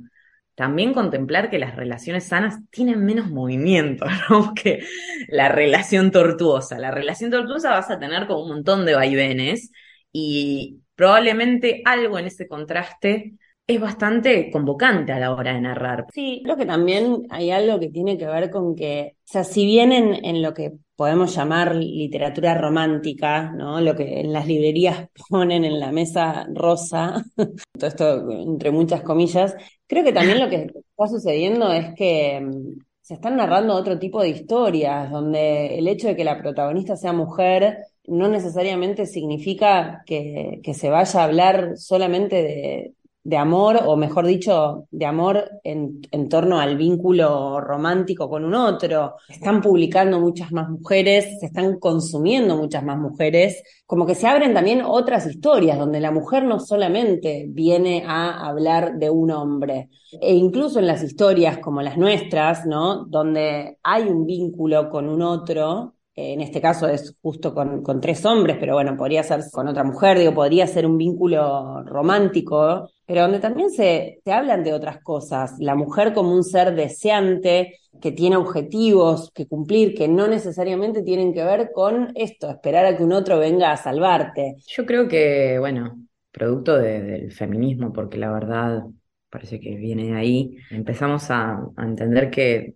también 0.60 0.94
contemplar 0.94 1.50
que 1.50 1.58
las 1.58 1.78
relaciones 1.78 2.26
sanas 2.26 2.60
tienen 2.70 3.06
menos 3.06 3.30
movimiento. 3.30 4.06
Que 4.62 4.84
la 5.30 5.48
relación 5.48 6.12
tortuosa. 6.12 6.78
La 6.78 6.92
relación 6.92 7.32
tortuosa 7.32 7.70
vas 7.70 7.90
a 7.90 7.98
tener 7.98 8.28
como 8.28 8.44
un 8.44 8.50
montón 8.50 8.86
de 8.86 8.94
vaivenes 8.94 9.72
y 10.12 10.82
probablemente 10.96 11.82
algo 11.86 12.20
en 12.20 12.26
ese 12.26 12.50
contraste 12.50 13.36
es 13.70 13.80
bastante 13.80 14.50
convocante 14.50 15.12
a 15.12 15.20
la 15.20 15.32
hora 15.32 15.54
de 15.54 15.62
narrar. 15.62 16.08
Sí, 16.12 16.42
creo 16.44 16.58
que 16.58 16.66
también 16.66 17.28
hay 17.30 17.52
algo 17.52 17.80
que 17.80 17.90
tiene 17.90 18.18
que 18.18 18.26
ver 18.26 18.50
con 18.50 18.76
que, 18.76 19.14
o 19.16 19.22
sea, 19.24 19.44
si 19.44 19.64
bien 19.64 19.92
en, 19.92 20.42
lo 20.42 20.56
que 20.56 20.72
podemos 20.96 21.36
llamar 21.36 21.76
literatura 21.76 22.56
romántica, 22.56 23.52
¿no? 23.52 23.80
Lo 23.80 23.96
que 23.96 24.22
en 24.22 24.34
las 24.34 24.48
librerías 24.48 25.10
ponen 25.30 25.66
en 25.66 25.80
la 25.80 25.92
mesa 25.92 26.48
rosa, 26.52 27.24
todo 27.38 27.88
esto 27.88 28.32
entre 28.32 28.72
muchas 28.72 29.04
comillas, 29.04 29.56
creo 29.86 30.04
que 30.04 30.14
también 30.14 30.40
lo 30.40 30.50
que 30.50 30.72
está 30.74 31.08
sucediendo 31.08 31.72
es 31.72 31.94
que 31.94 32.42
mm, 32.42 32.80
se 33.04 33.14
están 33.14 33.36
narrando 33.36 33.76
otro 33.76 34.00
tipo 34.00 34.24
de 34.24 34.30
historias, 34.30 35.12
donde 35.12 35.78
el 35.78 35.88
hecho 35.88 36.08
de 36.08 36.16
que 36.16 36.24
la 36.24 36.42
protagonista 36.42 36.96
sea 36.96 37.14
mujer 37.14 37.86
no 38.08 38.30
necesariamente 38.30 39.06
significa 39.06 40.02
que, 40.08 40.60
que 40.64 40.74
se 40.74 40.90
vaya 40.90 41.20
a 41.20 41.24
hablar 41.26 41.78
solamente 41.78 42.42
de, 42.42 42.94
de 43.24 43.38
amor, 43.38 43.82
o 43.86 43.96
mejor 43.96 44.26
dicho, 44.26 44.88
de 44.92 45.06
amor 45.06 45.50
en, 45.64 46.02
en, 46.12 46.30
torno 46.30 46.60
al 46.60 46.78
vínculo 46.78 47.60
romántico 47.60 48.30
con 48.30 48.46
un 48.46 48.56
otro. 48.56 49.16
Están 49.28 49.62
publicando 49.62 50.20
muchas 50.20 50.52
más 50.52 50.70
mujeres, 50.70 51.40
se 51.40 51.48
están 51.48 51.80
consumiendo 51.80 52.56
muchas 52.56 52.84
más 52.84 52.98
mujeres, 52.98 53.62
como 53.86 54.06
que 54.06 54.16
se 54.16 54.28
abren 54.28 54.54
también 54.54 54.82
otras 54.82 55.28
historias 55.28 55.78
donde 55.78 56.00
la 56.00 56.12
mujer 56.12 56.44
no 56.44 56.60
solamente 56.60 57.46
viene 57.50 58.04
a 58.08 58.48
hablar 58.48 58.98
de 58.98 59.10
un 59.10 59.32
hombre, 59.32 59.90
e 60.22 60.34
incluso 60.34 60.80
en 60.80 60.88
las 60.88 61.04
historias 61.04 61.58
como 61.60 61.82
las 61.82 61.98
nuestras, 61.98 62.66
¿no? 62.66 63.06
Donde 63.06 63.78
hay 63.84 64.04
un 64.04 64.26
vínculo 64.26 64.90
con 64.90 65.10
un 65.10 65.22
otro, 65.22 65.96
en 66.20 66.42
este 66.42 66.60
caso 66.60 66.88
es 66.88 67.16
justo 67.22 67.54
con, 67.54 67.82
con, 67.82 68.02
tres 68.02 68.26
hombres, 68.26 68.58
pero 68.60 68.74
bueno, 68.74 68.98
podría 68.98 69.24
ser 69.24 69.42
con 69.52 69.68
otra 69.68 69.84
mujer, 69.84 70.18
digo, 70.18 70.34
podría 70.34 70.68
ser 70.68 70.86
un 70.86 70.98
vínculo 70.98 71.84
romántico, 71.84 72.90
pero 73.06 73.22
donde 73.22 73.40
también 73.40 73.70
se, 73.70 74.20
se 74.24 74.32
hablan 74.32 74.64
de 74.64 74.74
otras 74.74 75.02
cosas, 75.02 75.56
la 75.60 75.76
mujer 75.76 76.14
como 76.14 76.34
un 76.34 76.44
ser 76.44 76.76
deseante, 76.76 77.80
que 78.02 78.12
tiene 78.12 78.38
objetivos 78.38 79.32
que 79.34 79.48
cumplir, 79.48 79.94
que 79.94 80.08
no 80.08 80.28
necesariamente 80.28 81.04
tienen 81.04 81.34
que 81.34 81.44
ver 81.44 81.72
con 81.74 82.12
esto, 82.16 82.50
esperar 82.50 82.86
a 82.86 82.96
que 82.96 83.04
un 83.04 83.14
otro 83.14 83.40
venga 83.40 83.72
a 83.72 83.78
salvarte. 83.78 84.56
Yo 84.68 84.86
creo 84.86 85.08
que, 85.08 85.58
bueno, 85.60 86.06
producto 86.32 86.78
del 86.78 87.32
feminismo, 87.32 87.92
porque 87.92 88.18
la 88.18 88.32
verdad 88.32 88.84
parece 89.30 89.60
que 89.60 89.76
viene 89.76 90.08
de 90.08 90.16
ahí, 90.16 90.58
empezamos 90.72 91.30
a 91.30 91.62
entender 91.78 92.30
que 92.30 92.76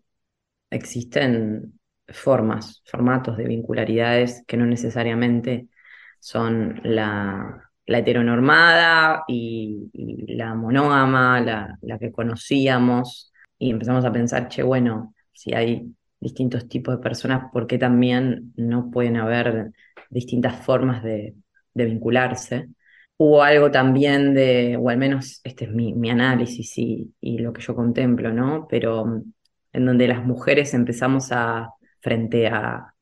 existen 0.69 1.79
formas, 2.07 2.83
formatos 2.85 3.37
de 3.37 3.45
vincularidades 3.45 4.43
que 4.47 4.57
no 4.57 4.65
necesariamente 4.65 5.67
son 6.19 6.79
la, 6.83 7.69
heteronormada 7.85 9.23
y, 9.27 9.89
la 10.35 10.55
monógama, 10.55 11.41
la, 11.41 11.77
la, 11.81 11.99
que 11.99 12.11
conocíamos, 12.11 13.31
y 13.57 13.71
empezamos 13.71 14.05
a 14.05 14.11
pensar, 14.11 14.47
che, 14.47 14.63
bueno, 14.63 15.13
si 15.33 15.53
hay 15.53 15.93
distintos 16.19 16.67
tipos 16.67 16.95
de 16.95 17.01
personas, 17.03 17.51
¿por 17.51 17.67
qué 17.67 17.77
también 17.77 18.53
no 18.55 18.89
pueden 18.91 19.17
haber 19.17 19.71
distintas 20.09 20.65
formas 20.65 21.03
de, 21.03 21.35
vincularse? 21.73 22.69
Hubo 23.17 23.43
algo 23.43 23.71
también 23.71 24.33
de, 24.33 24.77
o 24.77 24.89
al 24.89 24.97
menos 24.97 25.41
este 25.43 25.65
es 25.65 25.71
mi, 25.71 25.93
mi 25.93 26.09
análisis 26.09 26.77
y, 26.77 27.13
y 27.21 27.39
lo 27.39 27.53
que 27.53 27.61
yo 27.61 27.75
contemplo, 27.75 28.31
¿no? 28.31 28.67
Pero 28.69 29.23
en 29.73 29.85
donde 29.85 30.07
las 30.07 30.23
mujeres 30.25 30.73
empezamos 30.73 31.31
a 31.31 31.69
frente 32.03 32.47
a 32.47 32.93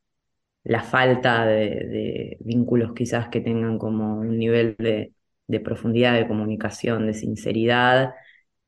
la 0.63 0.83
falta 0.83 1.45
de, 1.45 2.37
vínculos 2.41 2.93
quizás 2.93 3.29
que 3.29 3.41
tengan 3.41 3.77
como 3.79 4.19
un 4.19 4.37
nivel 4.37 4.75
de, 4.77 5.13
profundidad 5.61 6.15
de 6.15 6.27
comunicación, 6.27 7.07
de 7.07 7.13
sinceridad, 7.13 8.13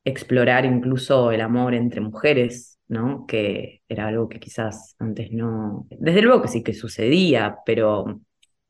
explorar 0.04 0.66
incluso 0.66 1.32
el 1.32 1.42
amor 1.42 1.76
entre 1.76 2.02
mujeres, 2.02 2.80
¿no? 2.88 3.26
Que 3.28 3.82
era 3.88 4.08
algo 4.08 4.28
que 4.30 4.40
quizás 4.40 4.96
antes 5.00 5.32
no, 5.32 5.88
desde 5.90 6.22
luego 6.22 6.42
que 6.42 6.50
sí 6.50 6.64
que 6.64 6.74
sucedía, 6.74 7.58
pero 7.66 8.22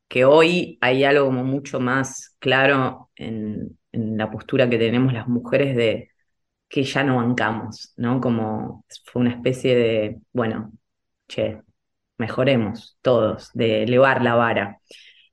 que 0.08 0.24
hoy 0.24 0.78
hay 0.80 1.04
algo 1.04 1.26
como 1.26 1.44
mucho 1.44 1.80
más 1.80 2.36
claro 2.38 3.10
en, 3.16 3.78
en 3.92 4.16
la 4.18 4.30
postura 4.30 4.70
que 4.70 4.78
tenemos 4.78 5.12
las 5.12 5.28
mujeres 5.28 5.76
de 5.76 6.10
que 6.68 6.84
ya 6.84 7.04
no 7.04 7.16
bancamos, 7.16 7.94
¿no? 7.96 8.20
Como 8.20 8.84
fue 9.04 9.22
una 9.22 9.32
especie 9.32 9.76
de, 9.76 10.20
bueno, 10.32 10.72
che, 11.28 11.62
mejoremos 12.18 12.98
todos, 13.02 13.50
de 13.54 13.82
elevar 13.84 14.22
la 14.22 14.34
vara. 14.34 14.80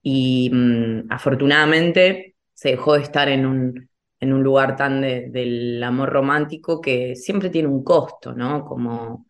Y 0.02 0.50
mm, 0.52 1.12
afortunadamente 1.12 2.36
se 2.54 2.70
dejó 2.72 2.96
de 2.96 3.04
estar 3.04 3.30
en 3.30 3.46
un, 3.46 3.90
en 4.20 4.34
un 4.34 4.44
lugar 4.44 4.76
tan 4.76 5.02
del 5.02 5.84
amor 5.84 6.10
romántico 6.10 6.82
que 6.82 7.16
siempre 7.16 7.50
tiene 7.50 7.68
un 7.70 7.84
costo, 7.84 8.34
¿no? 8.34 8.66
Como 8.66 9.26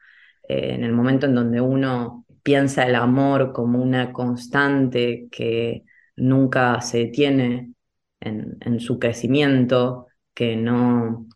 eh, 0.48 0.74
en 0.76 0.84
el 0.84 0.94
momento 0.94 1.26
en 1.28 1.36
donde 1.36 1.62
uno 1.62 2.26
piensa 2.44 2.86
el 2.86 2.96
amor 2.96 3.54
como 3.54 3.82
una 3.82 4.12
constante 4.14 5.28
que 5.32 5.84
nunca 6.16 6.82
se 6.82 7.00
detiene 7.00 7.74
en, 8.20 8.58
en 8.62 8.80
su 8.80 9.00
crecimiento, 9.00 10.08
que 10.34 10.56
no 10.56 11.28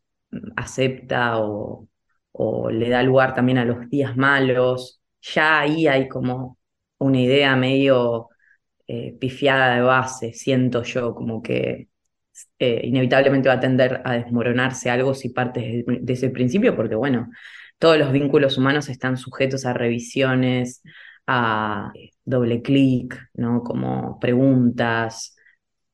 acepta 0.55 1.39
o, 1.39 1.87
o 2.31 2.69
le 2.71 2.89
da 2.89 3.03
lugar 3.03 3.33
también 3.33 3.57
a 3.57 3.65
los 3.65 3.89
días 3.89 4.17
malos, 4.17 5.01
ya 5.33 5.61
ahí 5.61 5.87
hay 5.87 6.07
como 6.07 6.57
una 6.97 7.19
idea 7.19 7.55
medio 7.55 8.29
eh, 8.87 9.17
pifiada 9.19 9.75
de 9.75 9.81
base, 9.81 10.33
siento 10.33 10.83
yo, 10.83 11.15
como 11.15 11.41
que 11.41 11.89
eh, 12.59 12.81
inevitablemente 12.83 13.49
va 13.49 13.55
a 13.55 13.59
tender 13.59 14.01
a 14.05 14.13
desmoronarse 14.13 14.89
algo 14.89 15.13
si 15.13 15.29
parte 15.29 15.85
de, 15.87 16.13
ese 16.13 16.29
principio, 16.29 16.75
porque 16.75 16.95
bueno, 16.95 17.29
todos 17.79 17.97
los 17.97 18.11
vínculos 18.11 18.57
humanos 18.57 18.89
están 18.89 19.17
sujetos 19.17 19.65
a 19.65 19.73
revisiones, 19.73 20.83
a 21.27 21.91
eh, 21.95 22.11
doble 22.23 22.61
clic, 22.61 23.29
¿no? 23.33 23.63
Como 23.63 24.19
preguntas, 24.19 25.35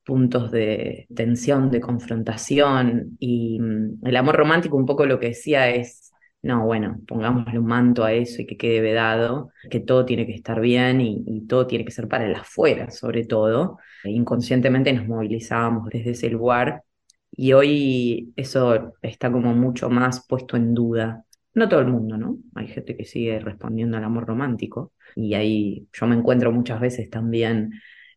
puntos 0.04 0.52
de 0.52 1.08
tensión, 1.16 1.72
de 1.72 1.82
confrontación, 1.82 3.18
y 3.20 3.60
mm, 3.60 4.06
el 4.06 4.16
amor 4.18 4.36
romántico 4.36 4.78
un 4.78 4.86
poco 4.86 5.06
lo 5.06 5.20
que 5.20 5.28
decía 5.30 5.70
es 5.70 6.11
no, 6.44 6.66
bueno, 6.66 7.00
pongámosle 7.08 7.60
un 7.60 7.66
manto 7.68 8.04
a 8.04 8.14
eso 8.14 8.42
y 8.42 8.48
que 8.48 8.58
quede 8.58 8.82
vedado, 8.82 9.52
que 9.70 9.80
todo 9.80 10.06
tiene 10.06 10.26
que 10.26 10.34
estar 10.34 10.60
bien 10.60 11.00
y, 11.00 11.46
todo 11.48 11.68
tiene 11.68 11.86
que 11.86 11.92
ser 11.92 12.08
para 12.08 12.26
el 12.26 12.36
afuera, 12.36 12.90
sobre 12.90 13.26
todo. 13.26 13.78
Inconscientemente 14.04 14.92
nos 14.94 15.08
movilizábamos 15.08 15.90
desde 15.90 16.12
ese 16.12 16.30
lugar 16.30 16.84
y 17.32 17.54
hoy 17.54 18.34
eso 18.36 18.94
está 19.02 19.32
como 19.32 19.54
mucho 19.54 19.90
más 19.90 20.26
puesto 20.28 20.58
en 20.58 20.74
duda. 20.74 21.26
No 21.54 21.70
todo 21.70 21.82
el 21.82 21.88
mundo, 21.88 22.18
¿no? 22.18 22.38
Hay 22.56 22.68
gente 22.68 22.98
que 22.98 23.06
sigue 23.06 23.40
respondiendo 23.40 23.98
al 23.98 24.04
amor 24.04 24.26
romántico 24.26 24.94
y 25.16 25.36
ahí 25.36 25.88
yo 25.94 26.08
me 26.08 26.16
encuentro 26.16 26.52
muchas 26.52 26.80
veces 26.80 27.10
también 27.10 27.72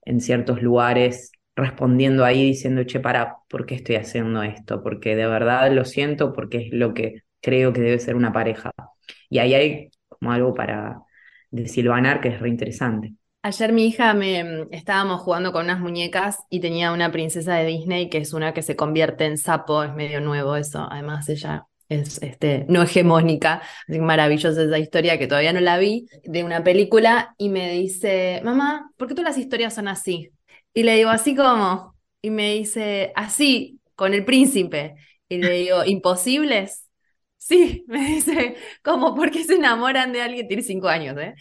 en 0.05 0.21
ciertos 0.21 0.63
lugares 0.63 1.33
respondiendo 1.57 2.25
ahí 2.25 2.45
diciendo, 2.45 2.85
che, 2.85 3.01
para, 3.01 3.37
¿por 3.49 3.67
qué 3.67 3.75
estoy 3.77 3.97
haciendo 3.97 4.43
esto? 4.43 4.83
Porque 4.83 5.15
de 5.17 5.27
verdad 5.27 5.71
lo 5.73 5.85
siento, 5.85 6.33
porque 6.33 6.59
es 6.59 6.73
lo 6.73 6.95
que 6.95 7.23
creo 7.45 7.73
que 7.75 7.83
debe 7.83 7.99
ser 7.99 8.17
una 8.17 8.33
pareja. 8.33 8.73
Y 9.29 9.39
ahí 9.39 9.55
hay 9.55 9.91
como 10.09 10.33
algo 10.33 10.55
para 10.55 11.03
desilvanar 11.51 12.21
que 12.23 12.29
es 12.29 12.41
reinteresante. 12.41 13.13
Ayer 13.43 13.73
mi 13.75 13.87
hija 13.87 14.15
me 14.15 14.67
estábamos 14.71 15.21
jugando 15.21 15.53
con 15.53 15.67
unas 15.67 15.79
muñecas 15.79 16.39
y 16.49 16.61
tenía 16.61 16.93
una 16.93 17.13
princesa 17.13 17.57
de 17.57 17.67
Disney 17.67 18.09
que 18.09 18.19
es 18.19 18.33
una 18.33 18.55
que 18.55 18.63
se 18.63 18.75
convierte 18.75 19.27
en 19.27 19.37
sapo, 19.37 19.85
es 19.85 19.95
medio 19.95 20.23
nuevo 20.23 20.57
eso. 20.57 20.89
Además, 20.91 21.29
ella 21.29 21.67
es 21.91 22.23
este, 22.23 22.65
no 22.71 22.83
hegemónica, 22.83 23.61
así 23.87 24.01
maravillosa 24.01 24.63
esa 24.63 24.79
historia 24.79 25.19
que 25.19 25.27
todavía 25.27 25.53
no 25.53 25.61
la 25.61 25.77
vi, 25.77 26.07
de 26.25 26.43
una 26.43 26.65
película, 26.65 27.35
y 27.37 27.51
me 27.51 27.71
dice, 27.73 28.41
mamá, 28.43 28.91
¿por 28.97 29.09
qué 29.09 29.15
todas 29.15 29.37
las 29.37 29.39
historias 29.39 29.75
son 29.75 29.89
así? 29.89 30.31
Y 30.73 30.85
le 30.85 30.97
digo, 30.97 31.11
¿así 31.11 31.37
como? 31.37 31.95
Y 32.23 32.31
me 32.31 32.55
dice, 32.55 33.13
así, 33.15 33.79
con 33.95 34.15
el 34.15 34.25
príncipe. 34.25 34.95
Y 35.29 35.37
le 35.37 35.51
digo, 35.51 35.85
¿imposibles? 35.87 36.84
Sí, 37.47 37.85
me 37.89 37.99
dice, 38.07 38.57
¿cómo? 38.83 39.15
¿Por 39.15 39.31
qué 39.31 39.45
se 39.45 39.57
enamoran 39.57 40.13
de 40.13 40.23
alguien? 40.23 40.49
Tiene 40.49 40.63
cinco 40.63 40.89
años, 40.89 41.15
¿eh? 41.19 41.35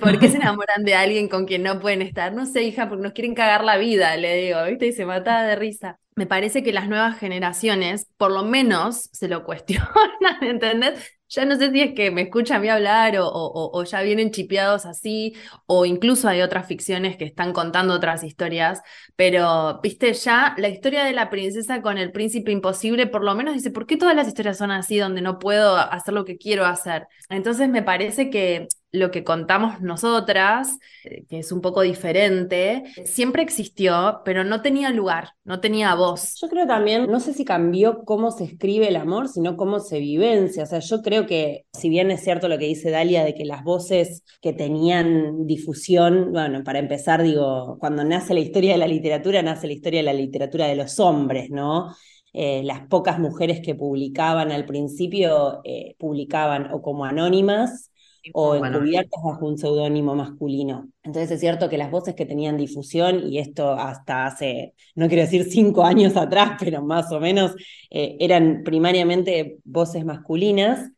¿Por 0.00 0.18
qué 0.18 0.28
se 0.28 0.36
enamoran 0.38 0.82
de 0.84 0.94
alguien 0.94 1.28
con 1.28 1.46
quien 1.46 1.62
no 1.62 1.78
pueden 1.78 2.02
estar? 2.02 2.32
No 2.32 2.44
sé, 2.44 2.64
hija, 2.64 2.88
porque 2.88 3.04
nos 3.04 3.12
quieren 3.12 3.34
cagar 3.36 3.62
la 3.62 3.76
vida, 3.76 4.16
le 4.16 4.34
digo, 4.34 4.64
¿viste? 4.64 4.88
Y 4.88 4.92
se 4.92 5.06
mata 5.06 5.44
de 5.44 5.54
risa. 5.54 6.00
Me 6.16 6.26
parece 6.26 6.64
que 6.64 6.72
las 6.72 6.88
nuevas 6.88 7.18
generaciones, 7.18 8.08
por 8.16 8.32
lo 8.32 8.42
menos, 8.42 9.08
se 9.12 9.28
lo 9.28 9.44
cuestionan, 9.44 10.42
¿entendés? 10.42 11.13
Ya 11.28 11.44
no 11.44 11.56
sé 11.56 11.70
si 11.70 11.80
es 11.80 11.94
que 11.94 12.10
me 12.10 12.22
escuchan 12.22 12.58
a 12.58 12.60
mí 12.60 12.68
hablar 12.68 13.14
o, 13.18 13.84
ya 13.84 14.02
vienen 14.02 14.30
chipeados 14.30 14.86
así, 14.86 15.34
o 15.66 15.84
incluso 15.86 16.28
hay 16.28 16.42
otras 16.42 16.66
ficciones 16.66 17.16
que 17.16 17.24
están 17.24 17.52
contando 17.52 17.94
otras 17.94 18.22
historias, 18.24 18.82
pero, 19.16 19.80
viste, 19.82 20.12
ya 20.12 20.54
la 20.58 20.68
historia 20.68 21.04
de 21.04 21.12
la 21.12 21.30
princesa 21.30 21.82
con 21.82 21.98
el 21.98 22.12
príncipe 22.12 22.52
imposible, 22.52 23.06
por 23.06 23.24
lo 23.24 23.34
menos 23.34 23.54
dice, 23.54 23.70
¿por 23.70 23.86
qué 23.86 23.96
todas 23.96 24.16
las 24.16 24.28
historias 24.28 24.58
son 24.58 24.70
así 24.70 24.98
donde 24.98 25.22
no 25.22 25.38
puedo 25.38 25.76
hacer 25.76 26.14
lo 26.14 26.24
que 26.24 26.36
quiero 26.38 26.66
hacer? 26.66 27.06
Entonces 27.28 27.68
me 27.68 27.82
parece 27.82 28.30
que 28.30 28.68
lo 28.94 29.10
que 29.10 29.24
contamos 29.24 29.80
nosotras, 29.80 30.78
eh, 31.04 31.24
que 31.28 31.40
es 31.40 31.50
un 31.50 31.60
poco 31.60 31.82
diferente, 31.82 32.84
siempre 33.04 33.42
existió, 33.42 34.22
pero 34.24 34.44
no 34.44 34.62
tenía 34.62 34.90
lugar, 34.90 35.30
no 35.42 35.60
tenía 35.60 35.94
voz. 35.94 36.36
Yo 36.40 36.48
creo 36.48 36.66
también, 36.66 37.10
no 37.10 37.18
sé 37.18 37.34
si 37.34 37.44
cambió 37.44 38.04
cómo 38.04 38.30
se 38.30 38.44
escribe 38.44 38.88
el 38.88 38.96
amor, 38.96 39.28
sino 39.28 39.56
cómo 39.56 39.80
se 39.80 39.98
vivencia. 39.98 40.62
O 40.62 40.66
sea, 40.66 40.78
yo 40.78 41.02
creo 41.02 41.26
que, 41.26 41.66
si 41.72 41.88
bien 41.88 42.10
es 42.12 42.22
cierto 42.22 42.48
lo 42.48 42.56
que 42.56 42.66
dice 42.66 42.90
Dalia 42.90 43.24
de 43.24 43.34
que 43.34 43.44
las 43.44 43.64
voces 43.64 44.22
que 44.40 44.52
tenían 44.52 45.46
difusión, 45.46 46.32
bueno, 46.32 46.62
para 46.62 46.78
empezar, 46.78 47.22
digo, 47.22 47.76
cuando 47.80 48.04
nace 48.04 48.32
la 48.32 48.40
historia 48.40 48.72
de 48.72 48.78
la 48.78 48.86
literatura, 48.86 49.42
nace 49.42 49.66
la 49.66 49.72
historia 49.72 50.00
de 50.00 50.04
la 50.04 50.12
literatura 50.12 50.66
de 50.68 50.76
los 50.76 51.00
hombres, 51.00 51.50
¿no? 51.50 51.94
Eh, 52.32 52.62
las 52.64 52.86
pocas 52.86 53.18
mujeres 53.18 53.60
que 53.60 53.74
publicaban 53.74 54.52
al 54.52 54.66
principio 54.66 55.60
eh, 55.64 55.94
publicaban 55.98 56.72
o 56.72 56.82
como 56.82 57.04
anónimas 57.04 57.92
o 58.32 58.54
encubiertas 58.54 59.22
bajo 59.22 59.46
un 59.46 59.58
seudónimo 59.58 60.14
masculino. 60.14 60.88
Entonces 61.02 61.30
es 61.32 61.40
cierto 61.40 61.68
que 61.68 61.78
las 61.78 61.90
voces 61.90 62.14
que 62.14 62.26
tenían 62.26 62.56
difusión, 62.56 63.26
y 63.26 63.38
esto 63.38 63.72
hasta 63.72 64.26
hace, 64.26 64.74
no 64.94 65.08
quiero 65.08 65.22
decir 65.22 65.44
cinco 65.44 65.84
años 65.84 66.16
atrás, 66.16 66.52
pero 66.60 66.82
más 66.82 67.12
o 67.12 67.20
menos, 67.20 67.54
eh, 67.90 68.16
eran 68.20 68.62
primariamente 68.64 69.58
voces 69.64 70.04
masculinas, 70.04 70.90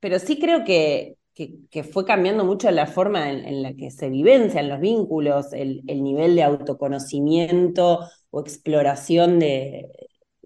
pero 0.00 0.18
sí 0.18 0.38
creo 0.38 0.64
que, 0.64 1.16
que, 1.34 1.84
fue 1.84 2.04
cambiando 2.06 2.44
mucho 2.44 2.70
la 2.70 2.86
forma 2.86 3.30
en, 3.30 3.62
la 3.62 3.74
que 3.74 3.90
se 3.90 4.08
vivencian 4.08 4.68
los 4.68 4.80
vínculos, 4.80 5.52
el, 5.52 5.82
el 5.86 6.02
nivel 6.02 6.34
de 6.34 6.42
autoconocimiento 6.42 8.00
o 8.30 8.40
exploración 8.40 9.38
de, 9.38 9.90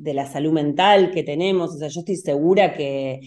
de 0.00 0.14
la 0.14 0.26
salud 0.26 0.52
mental 0.52 1.12
que 1.12 1.22
tenemos. 1.22 1.74
O 1.74 1.78
sea, 1.78 1.88
yo 1.88 2.00
estoy 2.00 2.16
segura 2.16 2.72
que 2.72 3.20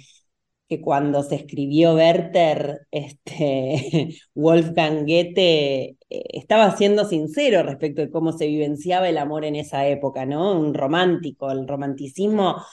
que 0.77 0.81
cuando 0.81 1.23
se 1.23 1.35
escribió 1.35 1.95
Werther, 1.95 2.87
este, 2.91 4.17
Wolfgang 4.35 5.01
Goethe 5.01 5.89
eh, 5.89 5.97
estaba 6.09 6.75
siendo 6.75 7.05
sincero 7.05 7.63
respecto 7.63 8.01
de 8.01 8.09
cómo 8.09 8.31
se 8.31 8.47
vivenciaba 8.47 9.07
el 9.09 9.17
amor 9.17 9.45
en 9.45 9.55
esa 9.55 9.87
época, 9.87 10.25
¿no? 10.25 10.59
Un 10.59 10.73
romántico, 10.73 11.51
el 11.51 11.67
romanticismo. 11.67 12.63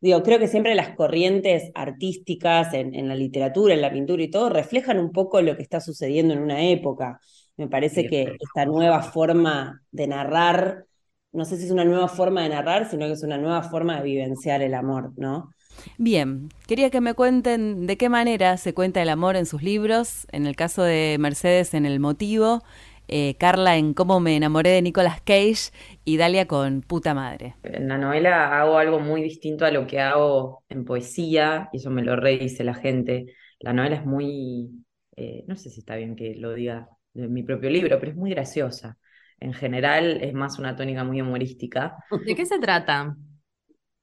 Digo, 0.00 0.22
creo 0.22 0.38
que 0.38 0.48
siempre 0.48 0.74
las 0.74 0.96
corrientes 0.96 1.70
artísticas 1.74 2.74
en, 2.74 2.94
en 2.94 3.08
la 3.08 3.14
literatura, 3.14 3.74
en 3.74 3.82
la 3.82 3.92
pintura 3.92 4.22
y 4.22 4.30
todo, 4.30 4.48
reflejan 4.50 4.98
un 4.98 5.12
poco 5.12 5.40
lo 5.40 5.56
que 5.56 5.62
está 5.62 5.80
sucediendo 5.80 6.34
en 6.34 6.40
una 6.40 6.62
época. 6.68 7.20
Me 7.56 7.68
parece 7.68 8.06
que 8.08 8.36
esta 8.40 8.66
nueva 8.66 9.02
forma 9.02 9.82
de 9.92 10.08
narrar, 10.08 10.86
no 11.32 11.44
sé 11.44 11.56
si 11.56 11.66
es 11.66 11.70
una 11.70 11.84
nueva 11.84 12.08
forma 12.08 12.42
de 12.42 12.48
narrar, 12.50 12.90
sino 12.90 13.06
que 13.06 13.12
es 13.12 13.22
una 13.22 13.38
nueva 13.38 13.62
forma 13.62 13.98
de 13.98 14.02
vivenciar 14.04 14.60
el 14.62 14.74
amor, 14.74 15.12
¿no? 15.16 15.50
Bien, 15.98 16.48
quería 16.66 16.90
que 16.90 17.00
me 17.00 17.14
cuenten 17.14 17.86
de 17.86 17.96
qué 17.96 18.08
manera 18.08 18.56
se 18.56 18.74
cuenta 18.74 19.02
el 19.02 19.08
amor 19.08 19.36
en 19.36 19.46
sus 19.46 19.62
libros, 19.62 20.26
en 20.32 20.46
el 20.46 20.56
caso 20.56 20.82
de 20.82 21.16
Mercedes 21.20 21.74
en 21.74 21.86
El 21.86 22.00
Motivo, 22.00 22.62
eh, 23.06 23.36
Carla 23.38 23.76
en 23.76 23.92
Cómo 23.92 24.18
me 24.18 24.36
enamoré 24.36 24.70
de 24.70 24.82
Nicolas 24.82 25.20
Cage 25.20 25.72
y 26.04 26.16
Dalia 26.16 26.46
con 26.46 26.80
Puta 26.80 27.14
Madre. 27.14 27.54
En 27.62 27.88
la 27.88 27.98
novela 27.98 28.60
hago 28.60 28.78
algo 28.78 28.98
muy 28.98 29.22
distinto 29.22 29.66
a 29.66 29.70
lo 29.70 29.86
que 29.86 30.00
hago 30.00 30.64
en 30.68 30.84
poesía, 30.84 31.68
y 31.72 31.76
eso 31.76 31.90
me 31.90 32.02
lo 32.02 32.16
redice 32.16 32.64
la 32.64 32.74
gente. 32.74 33.26
La 33.60 33.72
novela 33.72 33.96
es 33.96 34.06
muy, 34.06 34.70
eh, 35.16 35.44
no 35.46 35.56
sé 35.56 35.70
si 35.70 35.80
está 35.80 35.96
bien 35.96 36.16
que 36.16 36.34
lo 36.34 36.54
diga 36.54 36.88
en 37.14 37.32
mi 37.32 37.42
propio 37.42 37.70
libro, 37.70 37.98
pero 38.00 38.12
es 38.12 38.16
muy 38.16 38.30
graciosa. 38.30 38.98
En 39.38 39.52
general 39.52 40.22
es 40.22 40.32
más 40.32 40.58
una 40.58 40.74
tónica 40.74 41.04
muy 41.04 41.20
humorística. 41.20 41.96
¿De 42.24 42.34
qué 42.34 42.46
se 42.46 42.58
trata? 42.58 43.16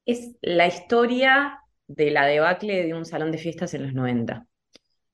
Es 0.06 0.36
la 0.42 0.68
historia 0.68 1.61
de 1.96 2.12
la 2.12 2.26
debacle 2.26 2.84
de 2.86 2.94
un 2.94 3.06
salón 3.06 3.32
de 3.32 3.38
fiestas 3.38 3.74
en 3.74 3.84
los 3.84 3.94
90. 3.94 4.46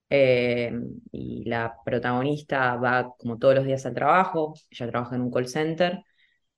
Eh, 0.09 0.71
y 1.11 1.43
la 1.45 1.75
protagonista 1.85 2.75
va 2.77 3.13
como 3.17 3.37
todos 3.37 3.55
los 3.55 3.65
días 3.65 3.85
al 3.85 3.93
trabajo, 3.93 4.53
ella 4.69 4.89
trabaja 4.89 5.15
en 5.15 5.21
un 5.23 5.31
call 5.31 5.47
center, 5.47 6.01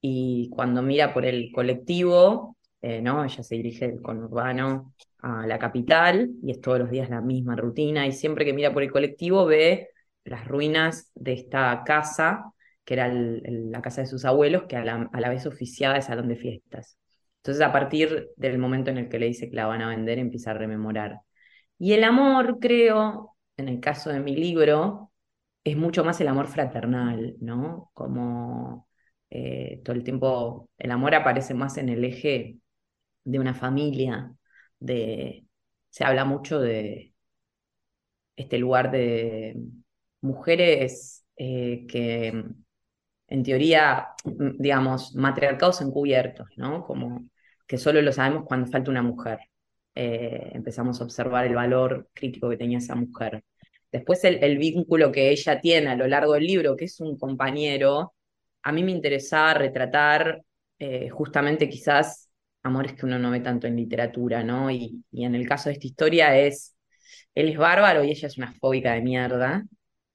y 0.00 0.48
cuando 0.50 0.82
mira 0.82 1.12
por 1.12 1.24
el 1.26 1.50
colectivo, 1.52 2.56
eh, 2.82 3.02
¿no? 3.02 3.24
Ella 3.24 3.42
se 3.42 3.56
dirige 3.56 3.88
del 3.88 4.00
conurbano 4.02 4.94
a 5.18 5.46
la 5.46 5.58
capital 5.58 6.30
y 6.42 6.50
es 6.52 6.60
todos 6.60 6.78
los 6.78 6.90
días 6.90 7.10
la 7.10 7.20
misma 7.20 7.56
rutina 7.56 8.06
y 8.06 8.12
siempre 8.12 8.44
que 8.44 8.54
mira 8.54 8.72
por 8.72 8.82
el 8.82 8.90
colectivo 8.90 9.44
ve 9.44 9.90
las 10.24 10.46
ruinas 10.46 11.10
de 11.14 11.34
esta 11.34 11.82
casa, 11.84 12.52
que 12.84 12.94
era 12.94 13.08
la 13.12 13.82
casa 13.82 14.02
de 14.02 14.06
sus 14.06 14.24
abuelos, 14.24 14.64
que 14.64 14.76
a 14.76 14.84
la, 14.84 15.28
vez 15.28 15.46
oficiaba 15.46 15.94
de 15.94 16.02
salón 16.02 16.28
de 16.28 16.36
fiestas. 16.36 16.96
Entonces 17.42 17.62
a 17.62 17.72
partir 17.72 18.30
del 18.36 18.58
momento 18.58 18.90
en 18.90 18.98
el 18.98 19.08
que 19.08 19.18
le 19.18 19.26
dice 19.26 19.48
que 19.50 19.56
la 19.56 19.66
van 19.66 19.82
a 19.82 19.88
vender, 19.88 20.18
empieza 20.18 20.50
a 20.52 20.54
rememorar. 20.54 21.20
Y 21.78 21.94
el 21.94 22.04
amor, 22.04 22.58
creo, 22.60 23.36
en 23.56 23.68
el 23.68 23.80
caso 23.80 24.10
de 24.10 24.20
mi 24.20 24.36
libro, 24.36 25.12
es 25.64 25.76
mucho 25.76 26.04
más 26.04 26.20
el 26.20 26.28
amor 26.28 26.48
fraternal, 26.48 27.36
¿no? 27.40 27.90
Como 27.94 28.88
eh, 29.30 29.80
todo 29.84 29.96
el 29.96 30.04
tiempo 30.04 30.70
el 30.78 30.90
amor 30.90 31.14
aparece 31.14 31.54
más 31.54 31.78
en 31.78 31.88
el 31.88 32.04
eje 32.04 32.58
de 33.24 33.38
una 33.38 33.54
familia, 33.54 34.34
de, 34.80 35.46
se 35.90 36.04
habla 36.04 36.24
mucho 36.24 36.60
de 36.60 37.14
este 38.36 38.58
lugar 38.58 38.90
de 38.90 39.56
mujeres 40.20 41.24
eh, 41.36 41.86
que 41.88 42.44
en 43.30 43.44
teoría, 43.44 44.08
digamos, 44.24 45.14
matriarcados 45.14 45.80
encubiertos, 45.80 46.48
¿no? 46.56 46.84
Como 46.84 47.30
que 47.66 47.78
solo 47.78 48.02
lo 48.02 48.12
sabemos 48.12 48.44
cuando 48.46 48.70
falta 48.70 48.90
una 48.90 49.02
mujer. 49.02 49.38
Eh, 49.94 50.50
empezamos 50.52 51.00
a 51.00 51.04
observar 51.04 51.46
el 51.46 51.54
valor 51.54 52.08
crítico 52.12 52.50
que 52.50 52.56
tenía 52.56 52.78
esa 52.78 52.96
mujer. 52.96 53.44
Después 53.92 54.24
el, 54.24 54.58
vínculo 54.58 55.12
que 55.12 55.30
ella 55.30 55.60
tiene 55.60 55.88
a 55.90 55.96
lo 55.96 56.06
largo 56.08 56.34
del 56.34 56.46
libro, 56.46 56.76
que 56.76 56.86
es 56.86 57.00
un 57.00 57.18
compañero, 57.18 58.14
a 58.62 58.72
mí 58.72 58.82
me 58.84 58.92
interesaba 58.92 59.54
retratar 59.54 60.42
eh, 60.78 61.08
justamente 61.10 61.68
quizás 61.68 62.30
amores 62.62 62.94
que 62.94 63.06
uno 63.06 63.18
no 63.18 63.30
ve 63.30 63.40
tanto 63.40 63.66
en 63.66 63.76
literatura, 63.76 64.42
¿no? 64.44 64.70
Y, 64.70 65.04
en 65.12 65.34
el 65.34 65.48
caso 65.48 65.68
de 65.68 65.74
esta 65.74 65.86
historia 65.86 66.36
es, 66.38 66.76
él 67.34 67.48
es 67.48 67.58
bárbaro 67.58 68.04
y 68.04 68.10
ella 68.10 68.28
es 68.28 68.38
una 68.38 68.52
fóbica 68.54 68.94
de 68.94 69.02
mierda. 69.02 69.64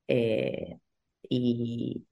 Eh, 0.08 0.78
y, 1.30 2.06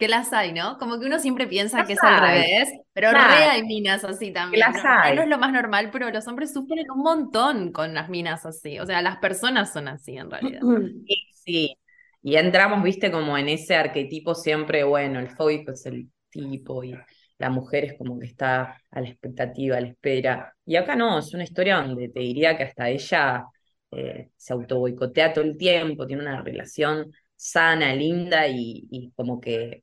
que 0.00 0.08
las 0.08 0.32
hay, 0.32 0.54
¿no? 0.54 0.78
Como 0.78 0.98
que 0.98 1.04
uno 1.04 1.18
siempre 1.18 1.46
piensa 1.46 1.84
que 1.84 1.92
es 1.92 2.02
al 2.02 2.20
revés, 2.20 2.70
pero 2.94 3.12
re 3.12 3.18
hay 3.18 3.62
minas 3.64 4.02
así 4.02 4.32
también. 4.32 4.60
las 4.60 4.82
hay. 4.82 5.14
No 5.14 5.22
es 5.22 5.28
lo 5.28 5.36
más 5.36 5.52
normal, 5.52 5.90
pero 5.92 6.10
los 6.10 6.26
hombres 6.26 6.54
sufren 6.54 6.90
un 6.90 7.02
montón 7.02 7.70
con 7.70 7.92
las 7.92 8.08
minas 8.08 8.46
así. 8.46 8.78
O 8.78 8.86
sea, 8.86 9.02
las 9.02 9.18
personas 9.18 9.74
son 9.74 9.88
así 9.88 10.16
en 10.16 10.30
realidad. 10.30 10.62
Sí, 11.06 11.16
sí. 11.44 11.76
Y 12.22 12.36
entramos, 12.36 12.82
viste, 12.82 13.10
como 13.10 13.36
en 13.36 13.50
ese 13.50 13.76
arquetipo 13.76 14.34
siempre, 14.34 14.84
bueno, 14.84 15.20
el 15.20 15.28
fóbico 15.28 15.72
es 15.72 15.84
el 15.84 16.08
tipo 16.30 16.82
y 16.82 16.94
la 17.36 17.50
mujer 17.50 17.84
es 17.84 17.98
como 17.98 18.18
que 18.18 18.26
está 18.26 18.80
a 18.90 19.00
la 19.00 19.08
expectativa, 19.08 19.76
a 19.76 19.80
la 19.82 19.88
espera. 19.88 20.54
Y 20.64 20.76
acá 20.76 20.96
no, 20.96 21.18
es 21.18 21.34
una 21.34 21.44
historia 21.44 21.76
donde 21.76 22.08
te 22.08 22.20
diría 22.20 22.56
que 22.56 22.64
hasta 22.64 22.88
ella 22.88 23.44
eh, 23.90 24.30
se 24.34 24.52
auto 24.54 24.78
boicotea 24.78 25.34
todo 25.34 25.44
el 25.44 25.58
tiempo, 25.58 26.06
tiene 26.06 26.22
una 26.22 26.40
relación 26.40 27.12
sana, 27.36 27.94
linda 27.94 28.46
y 28.48 29.12
como 29.14 29.40
que 29.40 29.82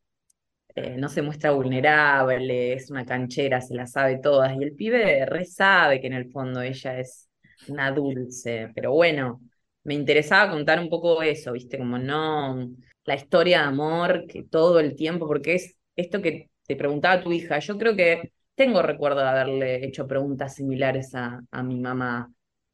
eh, 0.78 0.96
no 0.98 1.10
se 1.10 1.22
muestra 1.24 1.52
vulnerable, 1.52 2.74
es 2.74 2.92
una 2.92 3.06
canchera, 3.06 3.62
se 3.62 3.74
la 3.76 3.88
sabe 3.88 4.20
todas. 4.20 4.56
Y 4.56 4.64
el 4.64 4.76
pibe 4.76 5.26
re 5.26 5.44
sabe 5.46 6.00
que 6.00 6.08
en 6.08 6.14
el 6.14 6.32
fondo 6.32 6.62
ella 6.62 7.00
es 7.00 7.30
una 7.68 7.92
dulce. 7.92 8.72
Pero 8.76 8.94
bueno, 8.94 9.42
me 9.84 9.96
interesaba 9.96 10.52
contar 10.52 10.80
un 10.80 10.90
poco 10.90 11.22
eso, 11.24 11.54
¿viste? 11.54 11.78
Como 11.80 11.98
no 11.98 12.70
la 13.06 13.16
historia 13.16 13.62
de 13.62 13.66
amor 13.68 14.28
que 14.28 14.44
todo 14.44 14.80
el 14.80 14.96
tiempo, 14.96 15.28
porque 15.28 15.56
es 15.56 15.76
esto 15.96 16.22
que 16.22 16.50
te 16.68 16.76
preguntaba 16.76 17.24
tu 17.24 17.32
hija. 17.32 17.58
Yo 17.60 17.78
creo 17.78 17.96
que 17.96 18.32
tengo 18.56 18.82
recuerdo 18.82 19.22
de 19.22 19.28
haberle 19.30 19.86
hecho 19.86 20.08
preguntas 20.08 20.56
similares 20.56 21.16
a, 21.16 21.42
a 21.52 21.64
mi 21.64 21.80
mamá. 21.80 22.32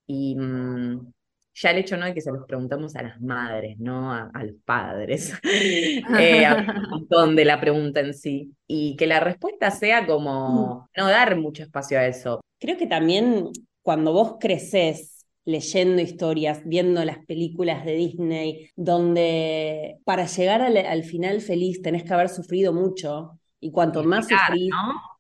Y 0.07 0.35
mm, 0.35 1.13
ya 1.55 1.71
el 1.71 1.77
hecho 1.77 1.97
no 1.97 2.05
de 2.05 2.13
que 2.13 2.21
se 2.21 2.31
los 2.31 2.45
preguntamos 2.45 2.95
a 2.95 3.03
las 3.03 3.21
madres, 3.21 3.77
no 3.79 4.11
a, 4.11 4.31
los 4.43 4.55
padres, 4.65 5.33
eh, 5.43 6.01
un 6.83 6.89
montón 6.89 7.35
de 7.35 7.45
la 7.45 7.59
pregunta 7.59 7.99
en 7.99 8.13
sí, 8.13 8.53
y 8.67 8.95
que 8.95 9.07
la 9.07 9.19
respuesta 9.19 9.71
sea 9.71 10.05
como 10.05 10.87
mm. 10.95 10.99
no 11.01 11.09
dar 11.09 11.37
mucho 11.37 11.63
espacio 11.63 11.99
a 11.99 12.07
eso. 12.07 12.41
Creo 12.59 12.77
que 12.77 12.87
también 12.87 13.49
cuando 13.81 14.13
vos 14.13 14.37
creces 14.39 15.25
leyendo 15.45 16.01
historias, 16.01 16.61
viendo 16.65 17.03
las 17.03 17.19
películas 17.25 17.83
de 17.85 17.95
Disney, 17.95 18.69
donde 18.75 19.97
para 20.05 20.25
llegar 20.25 20.61
al, 20.61 21.03
final 21.03 21.41
feliz 21.41 21.81
tenés 21.81 22.03
que 22.03 22.13
haber 22.13 22.29
sufrido 22.29 22.71
mucho, 22.71 23.39
y 23.59 23.71
cuanto 23.71 24.03
más 24.03 24.27
sufrís, 24.27 24.71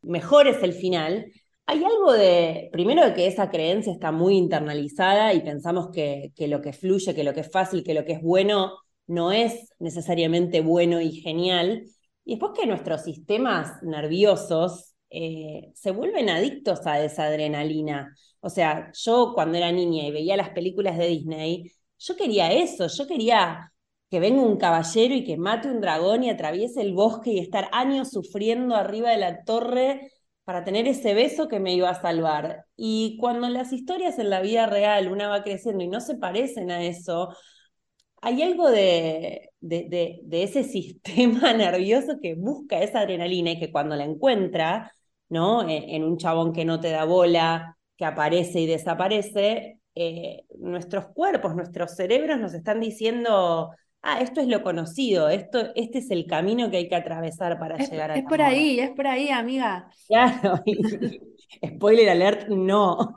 mejor 0.01 0.47
es 0.47 0.61
el 0.63 0.73
final. 0.73 1.31
Hay 1.65 1.83
algo 1.83 2.11
de, 2.13 2.69
primero, 2.73 3.13
que 3.13 3.27
esa 3.27 3.49
creencia 3.49 3.93
está 3.93 4.11
muy 4.11 4.37
internalizada 4.37 5.33
y 5.33 5.41
pensamos 5.41 5.89
que, 5.91 6.33
que, 6.35 6.47
lo 6.47 6.61
que 6.61 6.73
fluye, 6.73 7.15
que 7.15 7.23
lo 7.23 7.33
que 7.33 7.41
es 7.41 7.51
fácil, 7.51 7.83
que 7.83 7.93
lo 7.93 8.03
que 8.05 8.13
es 8.13 8.21
bueno 8.21 8.73
no 9.07 9.31
es 9.31 9.69
necesariamente 9.79 10.61
bueno 10.61 10.99
y 11.01 11.11
genial. 11.21 11.83
Y 12.25 12.35
después 12.35 12.51
que 12.59 12.67
nuestros 12.67 13.03
sistemas 13.03 13.81
nerviosos 13.81 14.93
eh, 15.09 15.71
se 15.75 15.91
vuelven 15.91 16.29
adictos 16.29 16.85
a 16.85 17.03
esa 17.03 17.25
adrenalina. 17.25 18.13
O 18.41 18.49
sea, 18.49 18.91
yo 18.93 19.31
cuando 19.33 19.57
era 19.57 19.71
niña 19.71 20.05
y 20.05 20.11
veía 20.11 20.35
las 20.37 20.49
películas 20.49 20.97
de 20.97 21.07
Disney, 21.07 21.71
yo 21.99 22.15
quería 22.15 22.51
eso, 22.51 22.87
yo 22.87 23.07
quería 23.07 23.71
que 24.09 24.19
venga 24.19 24.41
un 24.41 24.57
caballero 24.57 25.15
y 25.15 25.23
que 25.23 25.37
mate 25.37 25.69
un 25.69 25.81
dragón 25.81 26.23
y 26.23 26.29
atraviese 26.29 26.81
el 26.81 26.93
bosque 26.93 27.31
y 27.31 27.39
estar 27.39 27.69
años 27.71 28.09
sufriendo 28.11 28.75
arriba 28.75 29.11
de 29.11 29.17
la 29.17 29.43
torre 29.43 30.11
para 30.43 30.63
tener 30.63 30.87
ese 30.87 31.13
beso 31.13 31.47
que 31.47 31.59
me 31.59 31.73
iba 31.73 31.89
a 31.89 32.01
salvar. 32.01 32.65
Y 32.75 33.17
cuando 33.19 33.47
las 33.49 33.73
historias 33.73 34.19
en 34.19 34.29
la 34.29 34.41
vida 34.41 34.65
real 34.65 35.11
una 35.11 35.29
va 35.29 35.43
creciendo 35.43 35.83
y 35.83 35.87
no 35.87 36.01
se 36.01 36.15
parecen 36.15 36.71
a 36.71 36.83
eso, 36.83 37.35
hay 38.21 38.41
algo 38.41 38.69
de, 38.71 39.51
de, 39.59 40.21
ese 40.31 40.63
sistema 40.63 41.53
nervioso 41.53 42.19
que 42.21 42.35
busca 42.35 42.81
esa 42.81 43.01
adrenalina 43.01 43.51
y 43.51 43.59
que 43.59 43.71
cuando 43.71 43.95
la 43.95 44.05
encuentra, 44.05 44.91
¿no? 45.29 45.67
E, 45.67 45.95
en, 45.95 46.03
un 46.03 46.17
chabón 46.17 46.53
que 46.53 46.65
no 46.65 46.79
te 46.79 46.91
da 46.91 47.05
bola, 47.05 47.77
que 47.97 48.05
aparece 48.05 48.61
y 48.61 48.67
desaparece, 48.67 49.79
eh, 49.95 50.45
nuestros 50.59 51.07
cuerpos, 51.13 51.55
nuestros 51.55 51.95
cerebros 51.95 52.39
nos 52.39 52.53
están 52.53 52.79
diciendo, 52.79 53.71
ah, 54.03 54.21
esto 54.21 54.41
es 54.41 54.47
lo 54.47 54.61
conocido, 54.61 55.29
esto, 55.29 55.71
este 55.75 55.99
es 55.99 56.11
el 56.11 56.27
camino 56.27 56.69
que 56.69 56.77
hay 56.77 56.87
que 56.87 56.95
atravesar 56.95 57.57
para 57.57 57.77
llegar 57.77 58.11
a 58.11 58.15
Es 58.15 58.25
por 58.25 58.41
ahí, 58.41 58.79
es 58.79 58.91
por 58.91 59.07
ahí, 59.07 59.29
amiga. 59.29 59.89
Claro, 60.07 60.61
spoiler 61.65 62.09
alert, 62.09 62.49
no. 62.49 63.13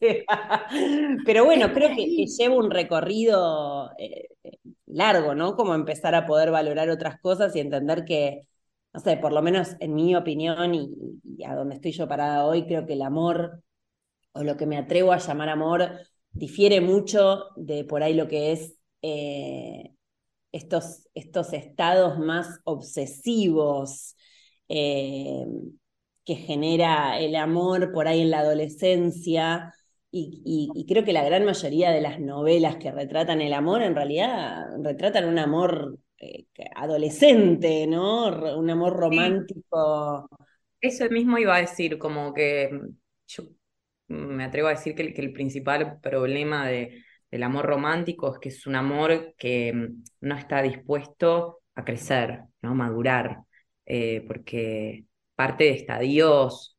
pero 1.26 1.44
bueno, 1.44 1.72
creo 1.72 1.90
que, 1.94 2.26
lleva 2.26 2.54
un 2.54 2.70
recorrido 2.70 3.90
eh, 3.98 4.28
largo, 4.86 5.34
¿no? 5.34 5.56
Como 5.56 5.74
empezar 5.74 6.14
a 6.14 6.26
poder 6.26 6.50
valorar 6.50 6.88
otras 6.90 7.20
cosas 7.20 7.54
y 7.56 7.60
entender 7.60 8.04
que, 8.04 8.46
no 8.92 9.00
sé, 9.00 9.16
por 9.16 9.32
lo 9.32 9.42
menos 9.42 9.76
en 9.80 9.94
mi 9.94 10.14
opinión 10.14 10.74
y, 10.74 11.44
a 11.44 11.54
donde 11.54 11.74
estoy 11.74 11.92
yo 11.92 12.06
parada 12.06 12.46
hoy, 12.46 12.66
creo 12.66 12.86
que 12.86 12.92
el 12.92 13.02
amor, 13.02 13.62
o 14.32 14.44
lo 14.44 14.56
que 14.56 14.66
me 14.66 14.78
atrevo 14.78 15.12
a 15.12 15.18
llamar 15.18 15.48
amor, 15.48 15.90
difiere 16.30 16.80
mucho 16.80 17.46
de 17.56 17.84
por 17.84 18.04
ahí 18.04 18.14
lo 18.14 18.28
que 18.28 18.52
es 18.52 18.76
eh, 19.02 19.94
estos, 20.52 21.08
estos 21.14 21.52
estados 21.52 22.18
más 22.18 22.60
obsesivos 22.64 24.16
eh, 24.68 25.44
que 26.24 26.34
genera 26.36 27.18
el 27.18 27.34
amor 27.36 27.92
por 27.92 28.08
ahí 28.08 28.20
en 28.20 28.30
la 28.30 28.40
adolescencia. 28.40 29.72
Y, 30.12 30.84
creo 30.88 31.04
que 31.04 31.12
la 31.12 31.24
gran 31.24 31.44
mayoría 31.44 31.92
de 31.92 32.00
las 32.00 32.18
novelas 32.18 32.76
que 32.76 32.90
retratan 32.90 33.40
el 33.40 33.52
amor 33.52 33.82
en 33.82 33.94
realidad 33.94 34.64
retratan 34.82 35.28
un 35.28 35.38
amor 35.38 35.98
eh, 36.18 36.46
adolescente, 36.74 37.86
¿no? 37.86 38.26
Un 38.58 38.70
amor 38.70 38.94
romántico. 38.94 40.28
Eso 40.80 41.08
mismo 41.10 41.38
iba 41.38 41.54
a 41.54 41.60
decir, 41.60 41.96
como 41.96 42.34
que 42.34 42.70
yo 43.28 43.44
me 44.08 44.44
atrevo 44.44 44.66
a 44.66 44.72
decir 44.72 44.96
que 44.96 45.02
el 45.02 45.32
principal 45.32 46.00
problema 46.00 46.66
de, 46.66 47.04
el 47.30 47.42
amor 47.42 47.66
romántico 47.66 48.32
es 48.32 48.38
que 48.38 48.48
es 48.50 48.66
un 48.66 48.76
amor 48.76 49.34
que 49.38 49.72
mm, 49.72 50.04
no 50.22 50.36
está 50.36 50.62
dispuesto 50.62 51.60
a 51.74 51.84
crecer, 51.84 52.42
¿no? 52.62 52.74
madurar, 52.74 53.38
eh, 53.86 54.24
porque 54.26 55.04
parte 55.34 55.64
de 55.64 55.70
estadios, 55.70 56.76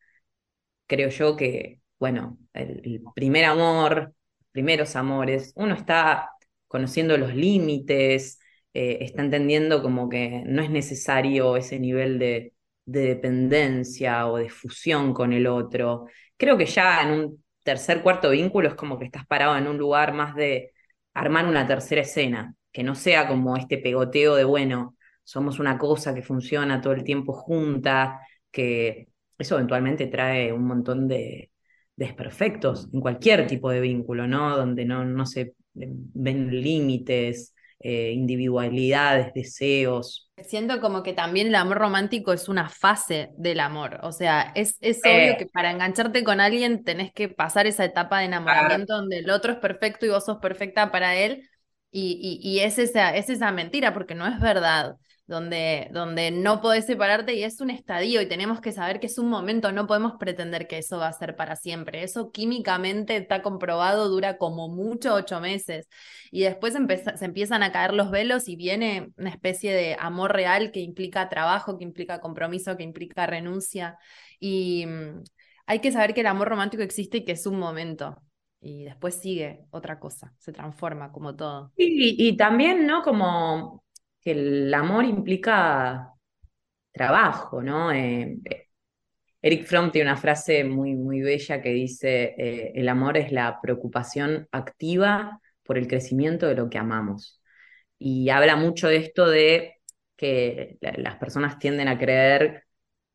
creo 0.88 1.10
yo 1.10 1.36
que, 1.36 1.82
bueno, 2.00 2.38
el, 2.54 3.02
primer 3.16 3.46
amor, 3.46 4.14
primeros 4.52 4.96
amores, 4.96 5.54
uno 5.56 5.74
está 5.76 6.30
conociendo 6.68 7.18
los 7.18 7.34
límites, 7.36 8.40
eh, 8.74 9.00
está 9.02 9.24
entendiendo 9.24 9.82
como 9.82 10.10
que 10.10 10.44
no 10.46 10.62
es 10.62 10.70
necesario 10.70 11.58
ese 11.58 11.80
nivel 11.80 12.20
de, 12.20 12.54
de 12.86 13.02
dependencia 13.02 14.28
o 14.28 14.38
de 14.38 14.50
fusión 14.50 15.14
con 15.14 15.34
el 15.34 15.48
otro. 15.48 16.06
Creo 16.38 16.58
que 16.58 16.66
ya 16.66 17.02
en 17.04 17.12
un 17.12 17.44
tercer, 17.64 18.02
cuarto 18.02 18.30
vínculo 18.32 18.70
es 18.70 18.76
como 18.76 18.98
que 19.00 19.06
estás 19.06 19.26
parado 19.26 19.58
en 19.58 19.68
un 19.68 19.78
lugar 19.78 20.14
más 20.14 20.36
de 20.36 20.74
armar 21.14 21.46
una 21.48 21.68
tercera 21.68 22.02
escena, 22.02 22.56
que 22.72 22.84
no 22.84 22.96
sea 22.96 23.28
como 23.28 23.58
este 23.58 23.78
pegoteo 23.78 24.36
de, 24.36 24.44
bueno, 24.44 24.96
somos 25.24 25.60
una 25.60 25.78
cosa 25.78 26.14
que 26.14 26.24
funciona 26.24 26.82
todo 26.82 26.94
el 26.94 27.04
tiempo 27.04 27.34
junta, 27.34 28.20
que 28.52 29.08
eso 29.38 29.56
eventualmente 29.56 30.08
trae 30.08 30.52
un 30.54 30.66
montón 30.66 31.08
de, 31.08 31.52
desperfectos 32.02 32.90
en 32.94 33.00
cualquier 33.00 33.48
tipo 33.48 33.70
de 33.70 33.80
vínculo, 33.80 34.28
¿no? 34.28 34.58
Donde 34.58 34.86
no, 34.86 35.06
no 35.06 35.26
se 35.26 35.54
ven 35.74 36.50
límites, 36.50 37.54
eh, 37.84 38.12
individualidades, 38.14 39.34
deseos. 39.34 40.30
Siento 40.44 40.82
como 40.82 41.04
que 41.04 41.14
también 41.14 41.48
el 41.48 41.56
amor 41.56 41.78
romántico 41.78 42.34
es 42.34 42.50
una 42.50 42.68
fase 42.68 43.30
del 43.38 43.60
amor, 43.60 44.00
o 44.02 44.12
sea, 44.12 44.52
es, 44.56 44.76
es 44.80 45.00
obvio 45.06 45.38
que 45.38 45.46
para 45.46 45.70
engancharte 45.70 46.24
con 46.24 46.40
alguien 46.40 46.84
tenés 46.84 47.14
que 47.14 47.30
pasar 47.30 47.68
esa 47.68 47.86
etapa 47.86 48.20
de 48.20 48.26
enamoramiento 48.26 48.96
donde 48.96 49.20
el 49.20 49.30
otro 49.30 49.52
es 49.54 49.60
perfecto 49.60 50.06
y 50.06 50.10
vos 50.10 50.26
sos 50.26 50.38
perfecta 50.38 50.92
para 50.92 51.16
él, 51.16 51.48
y, 51.92 52.40
y, 52.42 52.50
y 52.50 52.60
es, 52.62 52.80
esa, 52.80 53.16
es 53.16 53.30
esa 53.30 53.52
mentira, 53.52 53.94
porque 53.94 54.16
no 54.16 54.26
es 54.26 54.40
verdad 54.40 54.96
donde, 55.32 55.88
donde 55.94 56.30
no 56.30 56.60
podés 56.60 56.86
separarte 56.86 57.34
y 57.36 57.44
es 57.46 57.62
un 57.62 57.70
estadio 57.70 58.22
y 58.22 58.28
tenemos 58.28 58.60
que 58.60 58.74
saber 58.74 59.00
que 59.00 59.08
es 59.08 59.18
un 59.18 59.30
momento, 59.30 59.72
no 59.72 59.88
podemos 59.88 60.16
pretender 60.20 60.68
que 60.68 60.78
eso 60.78 60.98
va 60.98 61.08
a 61.08 61.14
ser 61.14 61.38
para 61.38 61.56
siempre. 61.56 62.04
Eso 62.04 62.32
químicamente 62.34 63.16
está 63.16 63.42
comprobado, 63.42 64.10
dura 64.10 64.38
como 64.38 64.68
mucho 64.68 65.14
ocho 65.14 65.40
meses 65.40 65.88
y 66.32 66.42
después 66.42 66.74
se 66.74 67.26
empiezan 67.26 67.64
a 67.64 67.72
caer 67.72 67.94
los 67.94 68.12
velos 68.12 68.50
y 68.50 68.58
viene 68.58 69.14
una 69.18 69.30
especie 69.30 69.74
de 69.74 69.96
amor 69.98 70.34
real 70.34 70.70
que 70.74 70.82
implica 70.82 71.30
trabajo, 71.30 71.78
que 71.78 71.86
implica 71.86 72.20
compromiso, 72.20 72.76
que 72.76 72.84
implica 72.84 73.26
renuncia 73.26 73.98
y 74.38 74.86
mm, 74.86 75.24
hay 75.66 75.80
que 75.80 75.94
saber 75.94 76.14
que 76.14 76.22
el 76.22 76.28
amor 76.28 76.50
romántico 76.50 76.84
existe 76.84 77.20
y 77.20 77.24
que 77.24 77.32
es 77.32 77.48
un 77.48 77.58
momento. 77.58 78.22
Y 78.60 78.84
después 78.84 79.16
sigue 79.16 79.62
otra 79.72 79.98
cosa, 79.98 80.34
se 80.38 80.52
transforma 80.52 81.14
como 81.14 81.38
todo. 81.38 81.72
y, 81.78 82.28
y 82.28 82.36
también, 82.36 82.86
¿no? 82.86 83.02
Como 83.02 83.82
que 84.22 84.32
el 84.32 84.74
amor 84.74 85.06
implica 85.06 86.14
trabajo, 86.92 87.62
¿no? 87.62 87.92
Eh, 87.92 88.38
Eric 89.42 89.66
Fromm 89.66 89.92
tiene 89.92 90.10
una 90.12 90.18
frase 90.20 90.64
muy, 90.64 90.96
muy 90.96 91.22
bella 91.22 91.62
que 91.62 91.70
dice, 91.70 92.36
eh, 92.38 92.72
el 92.76 92.88
amor 92.90 93.18
es 93.18 93.32
la 93.32 93.60
preocupación 93.62 94.48
activa 94.52 95.42
por 95.64 95.78
el 95.78 95.88
crecimiento 95.88 96.48
de 96.48 96.56
lo 96.56 96.70
que 96.70 96.78
amamos. 96.78 97.42
Y 97.98 98.30
habla 98.30 98.56
mucho 98.56 98.88
de 98.88 98.98
esto 98.98 99.28
de 99.28 99.76
que 100.16 100.78
las 100.82 101.16
personas 101.18 101.58
tienden 101.60 101.88
a 101.88 101.98
creer 101.98 102.66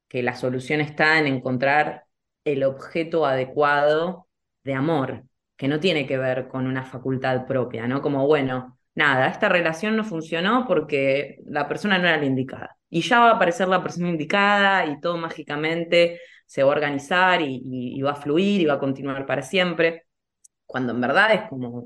que 0.08 0.22
la 0.22 0.34
solución 0.34 0.80
está 0.80 1.18
en 1.18 1.26
encontrar 1.28 2.04
el 2.44 2.64
objeto 2.64 3.26
adecuado 3.26 4.28
de 4.64 4.74
amor, 4.74 5.24
que 5.56 5.68
no 5.68 5.80
tiene 5.80 6.06
que 6.06 6.18
ver 6.18 6.48
con 6.48 6.66
una 6.66 6.84
facultad 6.84 7.46
propia, 7.46 7.86
¿no? 7.86 8.02
Como, 8.02 8.26
bueno, 8.26 8.78
nada, 8.96 9.28
esta 9.28 9.48
relación 9.48 9.94
no 9.96 10.04
funcionó 10.04 10.66
porque 10.66 11.38
la 11.46 11.68
persona 11.68 11.98
no 11.98 12.08
era 12.08 12.16
la 12.16 12.24
indicada. 12.24 12.76
Y 12.90 13.02
ya 13.02 13.20
va 13.20 13.30
a 13.30 13.34
aparecer 13.34 13.68
la 13.68 13.82
persona 13.82 14.08
indicada 14.08 14.86
y 14.86 15.00
todo 15.00 15.16
mágicamente 15.18 16.20
se 16.46 16.62
va 16.62 16.70
a 16.70 16.76
organizar 16.76 17.40
y, 17.42 18.00
va 18.02 18.12
a 18.12 18.14
fluir 18.16 18.60
y 18.60 18.66
va 18.66 18.74
a 18.74 18.78
continuar 18.78 19.26
para 19.26 19.42
siempre, 19.42 20.06
cuando 20.64 20.92
en 20.92 21.00
verdad 21.00 21.34
es 21.34 21.42
como 21.48 21.84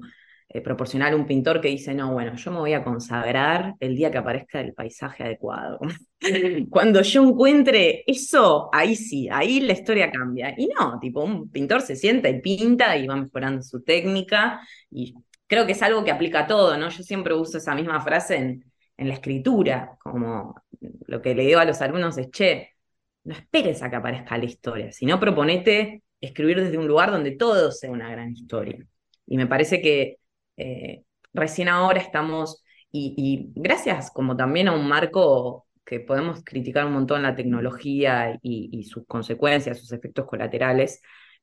eh, 0.48 0.60
proporcionar 0.60 1.14
un 1.14 1.26
pintor 1.26 1.60
que 1.60 1.68
dice, 1.68 1.94
no, 1.94 2.12
bueno, 2.12 2.34
yo 2.36 2.50
me 2.50 2.58
voy 2.58 2.74
a 2.74 2.84
consagrar 2.84 3.74
el 3.80 3.96
día 3.96 4.10
que 4.10 4.18
aparezca 4.18 4.60
el 4.60 4.74
paisaje 4.74 5.24
adecuado. 5.24 5.78
Cuando 6.70 7.02
yo 7.02 7.24
encuentre 7.24 8.04
eso, 8.06 8.68
ahí 8.72 8.94
sí, 8.94 9.28
ahí 9.30 9.60
la 9.60 9.72
historia 9.72 10.10
cambia. 10.10 10.54
Y 10.56 10.68
no, 10.68 10.98
tipo, 11.00 11.24
un 11.24 11.50
pintor 11.50 11.80
se 11.82 11.96
sienta 11.96 12.28
y 12.28 12.40
pinta 12.40 12.96
y 12.96 13.06
va 13.06 13.16
mejorando 13.16 13.62
su 13.62 13.82
técnica 13.82 14.60
y 14.90 15.14
creo 15.50 15.66
que 15.66 15.72
es 15.72 15.82
algo 15.82 16.04
que 16.04 16.12
aplica 16.12 16.40
a 16.40 16.46
todo, 16.46 16.78
¿no? 16.78 16.88
Yo 16.90 17.02
siempre 17.02 17.34
uso 17.34 17.58
esa 17.58 17.74
misma 17.74 18.00
frase 18.00 18.36
en, 18.36 18.64
la 18.96 19.14
escritura, 19.14 19.96
como 20.02 20.54
lo 21.06 21.22
que 21.22 21.34
le 21.34 21.46
digo 21.46 21.58
a 21.58 21.64
los 21.64 21.80
alumnos 21.80 22.18
es, 22.18 22.30
che, 22.30 22.74
no 23.24 23.34
esperes 23.34 23.82
a 23.82 23.88
que 23.88 23.96
aparezca 23.96 24.36
la 24.36 24.44
historia, 24.44 24.92
sino 24.92 25.18
proponete 25.18 26.02
escribir 26.20 26.60
desde 26.60 26.76
un 26.76 26.86
lugar 26.86 27.10
donde 27.10 27.32
todo 27.32 27.72
sea 27.72 27.90
una 27.90 28.10
gran 28.10 28.30
historia. 28.30 28.78
Y 29.26 29.38
me 29.38 29.46
parece 29.46 29.80
que 29.80 30.18
eh, 30.58 31.02
recién 31.32 31.68
ahora 31.68 31.98
estamos, 31.98 32.62
y, 32.92 33.50
gracias 33.54 34.10
como 34.10 34.36
también 34.36 34.68
a 34.68 34.72
un 34.72 34.86
marco 34.86 35.66
que 35.84 36.00
podemos 36.00 36.44
criticar 36.44 36.84
un 36.84 36.92
montón 36.92 37.22
la 37.22 37.34
tecnología 37.34 38.38
y 38.42 38.84
sus 38.84 39.06
consecuencias, 39.06 39.78
sus 39.80 39.92
efectos 39.92 40.26
colaterales, 40.26 41.00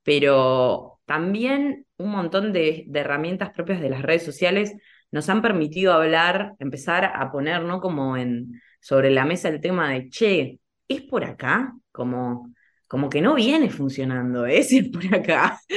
pero 0.07 1.01
también 1.03 1.85
un 1.97 2.11
montón 2.11 2.53
de, 2.53 2.87
herramientas 2.93 3.49
propias 3.49 3.81
de 3.81 3.89
las 3.89 4.03
redes 4.03 4.23
sociales 4.23 4.73
nos 5.11 5.27
han 5.27 5.41
permitido 5.41 5.91
hablar, 5.91 6.53
empezar 6.59 7.11
a 7.13 7.29
poner, 7.29 7.61
¿no? 7.63 7.81
Como 7.81 8.15
en, 8.15 8.61
sobre 8.79 9.09
la 9.09 9.25
mesa 9.25 9.49
el 9.49 9.59
tema 9.59 9.91
de, 9.91 10.07
che, 10.07 10.61
¿es 10.87 11.01
por 11.01 11.25
acá? 11.25 11.73
Como, 11.91 12.53
como 12.87 13.09
que 13.09 13.19
no 13.19 13.35
viene 13.35 13.69
funcionando, 13.69 14.45
¿eh? 14.45 14.59
es 14.71 14.87
por 14.87 15.13
acá. 15.13 15.59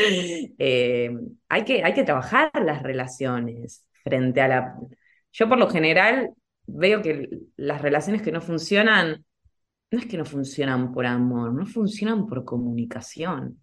Eh, 0.59 1.11
hay, 1.49 1.65
que, 1.65 1.83
hay 1.83 1.93
que 1.93 2.05
trabajar 2.05 2.53
las 2.65 2.85
relaciones 2.85 3.85
frente 4.05 4.41
a 4.41 4.47
la... 4.47 4.77
Yo 5.33 5.49
por 5.49 5.59
lo 5.59 5.69
general 5.69 6.31
veo 6.67 7.03
que 7.03 7.29
las 7.57 7.83
relaciones 7.83 8.23
que 8.23 8.31
no 8.31 8.41
funcionan, 8.41 9.25
no 9.91 9.99
es 9.99 10.07
que 10.07 10.19
no 10.19 10.25
funcionan 10.25 10.93
por 10.93 11.05
amor, 11.05 11.53
no 11.53 11.67
funcionan 11.67 12.29
por 12.29 12.45
comunicación. 12.45 13.61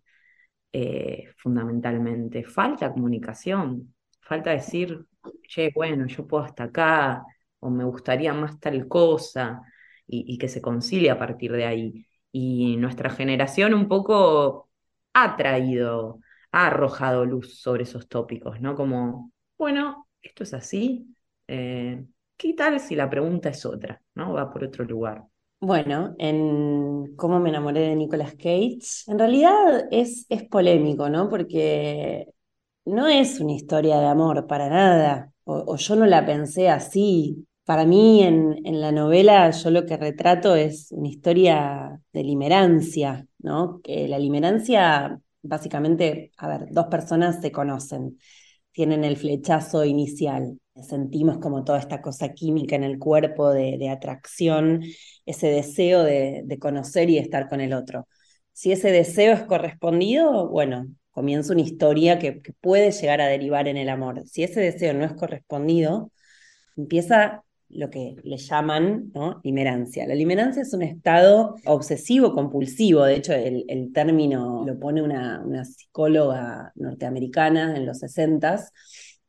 Eh, 0.72 1.30
fundamentalmente. 1.38 2.44
Falta 2.44 2.92
comunicación, 2.92 3.96
falta 4.22 4.52
decir, 4.52 5.06
che, 5.48 5.72
bueno, 5.74 6.06
yo 6.08 6.28
puedo 6.28 6.44
hasta 6.44 6.66
acá, 6.66 7.24
o 7.60 7.70
me 7.70 7.84
gustaría 7.86 8.34
más 8.34 8.60
tal 8.60 8.88
cosa, 8.88 9.62
y, 10.06 10.38
que 10.38 10.48
se 10.48 10.62
concilie 10.62 11.10
a 11.12 11.20
partir 11.20 11.52
de 11.52 11.66
ahí. 11.66 12.08
Y 12.32 12.78
nuestra 12.78 13.10
generación 13.10 13.74
un 13.74 13.88
poco 13.88 14.70
ha 15.14 15.36
traído, 15.36 16.20
ha 16.52 16.68
arrojado 16.68 17.26
luz 17.26 17.60
sobre 17.62 17.84
esos 17.84 18.08
tópicos, 18.08 18.62
¿no? 18.62 18.76
Como, 18.76 19.32
bueno, 19.58 20.08
esto 20.22 20.44
es 20.44 20.54
así, 20.54 21.16
eh, 21.48 22.06
¿qué 22.38 22.54
tal 22.54 22.80
si 22.80 22.96
la 22.96 23.10
pregunta 23.10 23.50
es 23.50 23.66
otra, 23.66 24.02
¿no? 24.16 24.34
Va 24.34 24.52
por 24.52 24.64
otro 24.64 24.86
lugar. 24.86 25.24
Bueno, 25.60 26.16
en 26.20 27.16
cómo 27.16 27.40
me 27.40 27.50
enamoré 27.50 27.82
de 27.82 27.96
Nicolas 27.96 28.34
Cage, 28.36 28.80
en 29.08 29.18
realidad 29.18 29.88
es, 29.92 30.28
es 30.30 30.44
polémico, 30.44 31.10
¿no? 31.10 31.30
Porque 31.30 32.28
no 32.86 33.08
es 33.08 33.40
una 33.40 33.54
historia 33.54 34.00
de 34.00 34.08
amor 34.08 34.48
para 34.48 34.70
nada, 34.70 35.34
o, 35.46 35.76
yo 35.78 35.96
no 35.96 36.06
la 36.06 36.26
pensé 36.26 36.70
así. 36.70 37.48
Para 37.66 37.86
mí 37.86 38.24
en, 38.24 38.66
en, 38.66 38.82
la 38.82 38.92
novela 38.92 39.50
yo 39.52 39.72
lo 39.72 39.86
que 39.86 39.98
retrato 39.98 40.56
es 40.56 40.92
una 40.92 41.10
historia 41.10 42.02
de 42.14 42.24
limerancia, 42.24 43.28
¿no? 43.40 43.82
Que 43.84 44.08
la 44.08 44.20
limerancia, 44.20 45.20
básicamente, 45.42 46.32
a 46.38 46.48
ver, 46.50 46.68
dos 46.72 46.88
personas 46.88 47.42
se 47.42 47.52
conocen, 47.52 48.20
tienen 48.72 49.04
el 49.04 49.18
flechazo 49.18 49.86
inicial, 49.86 50.60
sentimos 50.84 51.38
como 51.40 51.64
toda 51.64 51.80
esta 51.80 52.02
cosa 52.02 52.34
química 52.34 52.76
en 52.76 52.84
el 52.84 53.00
cuerpo 53.00 53.52
de, 53.52 53.90
atracción, 53.90 54.84
ese 55.26 55.48
deseo 55.48 56.04
de, 56.04 56.58
conocer 56.60 57.10
y 57.10 57.18
estar 57.18 57.50
con 57.50 57.62
el 57.62 57.74
otro. 57.74 58.08
Si 58.54 58.72
ese 58.72 58.92
deseo 58.92 59.34
es 59.34 59.44
correspondido, 59.44 60.50
bueno, 60.50 60.88
comienza 61.12 61.54
una 61.54 61.62
historia 61.62 62.20
que, 62.20 62.42
puede 62.62 62.92
llegar 62.92 63.22
a 63.22 63.28
derivar 63.28 63.68
en 63.68 63.78
el 63.78 63.90
amor. 63.90 64.24
Si 64.26 64.44
ese 64.44 64.62
deseo 64.62 64.94
no 64.94 65.06
es 65.06 65.14
correspondido, 65.14 66.12
empieza 66.76 67.44
lo 67.70 67.90
que 67.90 68.16
le 68.24 68.38
llaman 68.38 69.12
¿no? 69.14 69.42
limerancia. 69.44 70.08
La 70.08 70.16
limerancia 70.16 70.62
es 70.62 70.74
un 70.74 70.84
estado 70.84 71.56
obsesivo-compulsivo, 71.66 73.04
de 73.04 73.16
hecho 73.16 73.34
el, 73.34 73.92
término 73.94 74.64
lo 74.66 74.80
pone 74.80 75.02
una, 75.02 75.42
una 75.46 75.66
psicóloga 75.66 76.72
norteamericana 76.76 77.76
en 77.76 77.86
los 77.86 78.00
60 78.00 78.72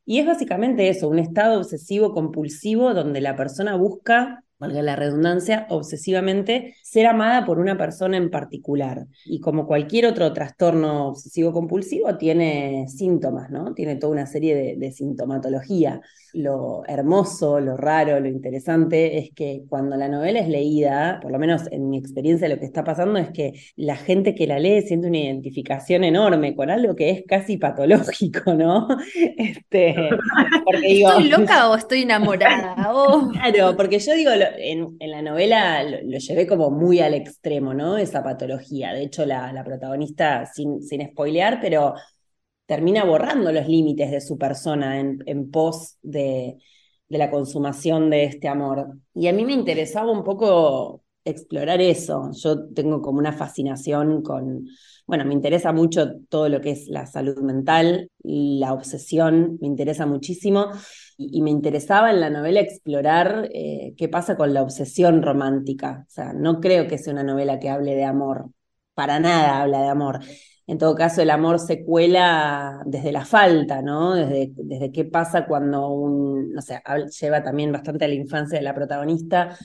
y 0.08 0.20
es 0.20 0.26
básicamente 0.26 0.88
eso, 0.88 1.06
un 1.06 1.18
estado 1.18 1.58
obsesivo 1.58 2.14
compulsivo 2.14 2.94
donde 2.94 3.20
la 3.20 3.36
persona 3.36 3.76
busca 3.76 4.42
valga 4.58 4.82
la 4.82 4.96
redundancia, 4.96 5.66
obsesivamente 5.70 6.74
ser 6.82 7.06
amada 7.06 7.44
por 7.44 7.58
una 7.58 7.76
persona 7.76 8.16
en 8.16 8.30
particular. 8.30 9.06
Y 9.24 9.40
como 9.40 9.66
cualquier 9.66 10.06
otro 10.06 10.32
trastorno 10.32 11.08
obsesivo-compulsivo, 11.08 12.16
tiene 12.16 12.86
síntomas, 12.88 13.50
¿no? 13.50 13.72
Tiene 13.74 13.96
toda 13.96 14.12
una 14.12 14.26
serie 14.26 14.76
de, 14.76 14.92
sintomatología. 14.92 16.00
Lo 16.34 16.82
hermoso, 16.86 17.60
lo 17.60 17.76
raro, 17.76 18.20
lo 18.20 18.28
interesante 18.28 19.18
es 19.18 19.30
que 19.34 19.62
cuando 19.68 19.96
la 19.96 20.08
novela 20.08 20.40
es 20.40 20.48
leída, 20.48 21.18
por 21.22 21.32
lo 21.32 21.38
menos 21.38 21.62
en 21.70 21.88
mi 21.88 21.98
experiencia 21.98 22.48
lo 22.48 22.58
que 22.58 22.66
está 22.66 22.84
pasando 22.84 23.18
es 23.18 23.30
que 23.30 23.52
la 23.76 23.96
gente 23.96 24.34
que 24.34 24.46
la 24.46 24.58
lee 24.58 24.82
siente 24.82 25.08
una 25.08 25.18
identificación 25.18 26.04
enorme 26.04 26.54
con 26.54 26.70
algo 26.70 26.94
que 26.94 27.10
es 27.10 27.24
casi 27.26 27.56
patológico, 27.56 28.54
¿no? 28.54 28.88
Este, 29.36 29.94
¿Estoy 30.82 31.28
loca 31.28 31.70
o 31.70 31.76
estoy 31.76 32.02
enamorada? 32.02 32.92
Oh. 32.92 33.30
Claro, 33.38 33.76
porque 33.76 33.98
yo 33.98 34.14
digo, 34.14 34.30
en, 34.32 34.96
la 35.00 35.22
novela 35.22 35.82
lo, 35.82 36.18
llevé 36.18 36.46
como 36.46 36.70
muy 36.70 37.00
al 37.00 37.14
extremo, 37.14 37.72
¿no? 37.72 37.96
Esa 37.96 38.22
patología. 38.22 38.92
De 38.92 39.02
hecho, 39.02 39.24
la, 39.24 39.62
protagonista, 39.64 40.46
sin, 40.46 40.82
sin 40.82 41.06
spoilear, 41.08 41.60
pero 41.60 41.94
termina 42.68 43.02
borrando 43.02 43.50
los 43.50 43.66
límites 43.66 44.10
de 44.10 44.20
su 44.20 44.36
persona 44.36 45.00
en, 45.00 45.50
pos 45.50 45.96
de, 46.02 46.58
de 47.08 47.18
la 47.18 47.30
consumación 47.30 48.10
de 48.10 48.24
este 48.24 48.46
amor. 48.46 48.98
Y 49.14 49.28
a 49.28 49.32
mí 49.32 49.46
me 49.46 49.54
interesaba 49.54 50.12
un 50.12 50.22
poco 50.22 51.02
explorar 51.24 51.80
eso. 51.80 52.30
Yo 52.32 52.68
tengo 52.74 53.00
como 53.00 53.20
una 53.20 53.32
fascinación 53.32 54.20
con, 54.22 54.66
bueno, 55.06 55.24
me 55.24 55.32
interesa 55.32 55.72
mucho 55.72 56.18
todo 56.28 56.50
lo 56.50 56.60
que 56.60 56.72
es 56.72 56.88
la 56.88 57.06
salud 57.06 57.38
mental, 57.38 58.10
la 58.18 58.74
obsesión, 58.74 59.56
me 59.62 59.66
interesa 59.66 60.04
muchísimo. 60.04 60.66
Y, 61.16 61.40
me 61.40 61.50
interesaba 61.50 62.10
en 62.10 62.20
la 62.20 62.28
novela 62.28 62.60
explorar 62.60 63.48
eh, 63.50 63.94
qué 63.96 64.10
pasa 64.10 64.36
con 64.36 64.52
la 64.52 64.62
obsesión 64.62 65.22
romántica. 65.22 66.04
O 66.06 66.10
sea, 66.10 66.34
no 66.34 66.60
creo 66.60 66.86
que 66.86 66.98
sea 66.98 67.14
una 67.14 67.24
novela 67.24 67.58
que 67.58 67.70
hable 67.70 67.94
de 67.94 68.04
amor, 68.04 68.50
para 68.92 69.18
nada 69.20 69.62
habla 69.62 69.80
de 69.80 69.88
amor. 69.88 70.20
En 70.68 70.76
todo 70.76 70.94
caso, 70.94 71.22
el 71.22 71.30
amor 71.30 71.58
se 71.60 71.82
cuela 71.82 72.82
desde 72.84 73.10
la 73.10 73.24
falta, 73.24 73.80
¿no? 73.80 74.14
Desde, 74.14 74.52
desde 74.54 74.92
qué 74.92 75.06
pasa 75.06 75.46
cuando 75.46 75.88
un, 75.88 76.52
no 76.52 76.60
sé, 76.60 76.82
lleva 77.20 77.42
también 77.42 77.72
bastante 77.72 78.04
a 78.04 78.08
la 78.08 78.14
infancia 78.14 78.58
de 78.58 78.64
la 78.64 78.74
protagonista, 78.74 79.56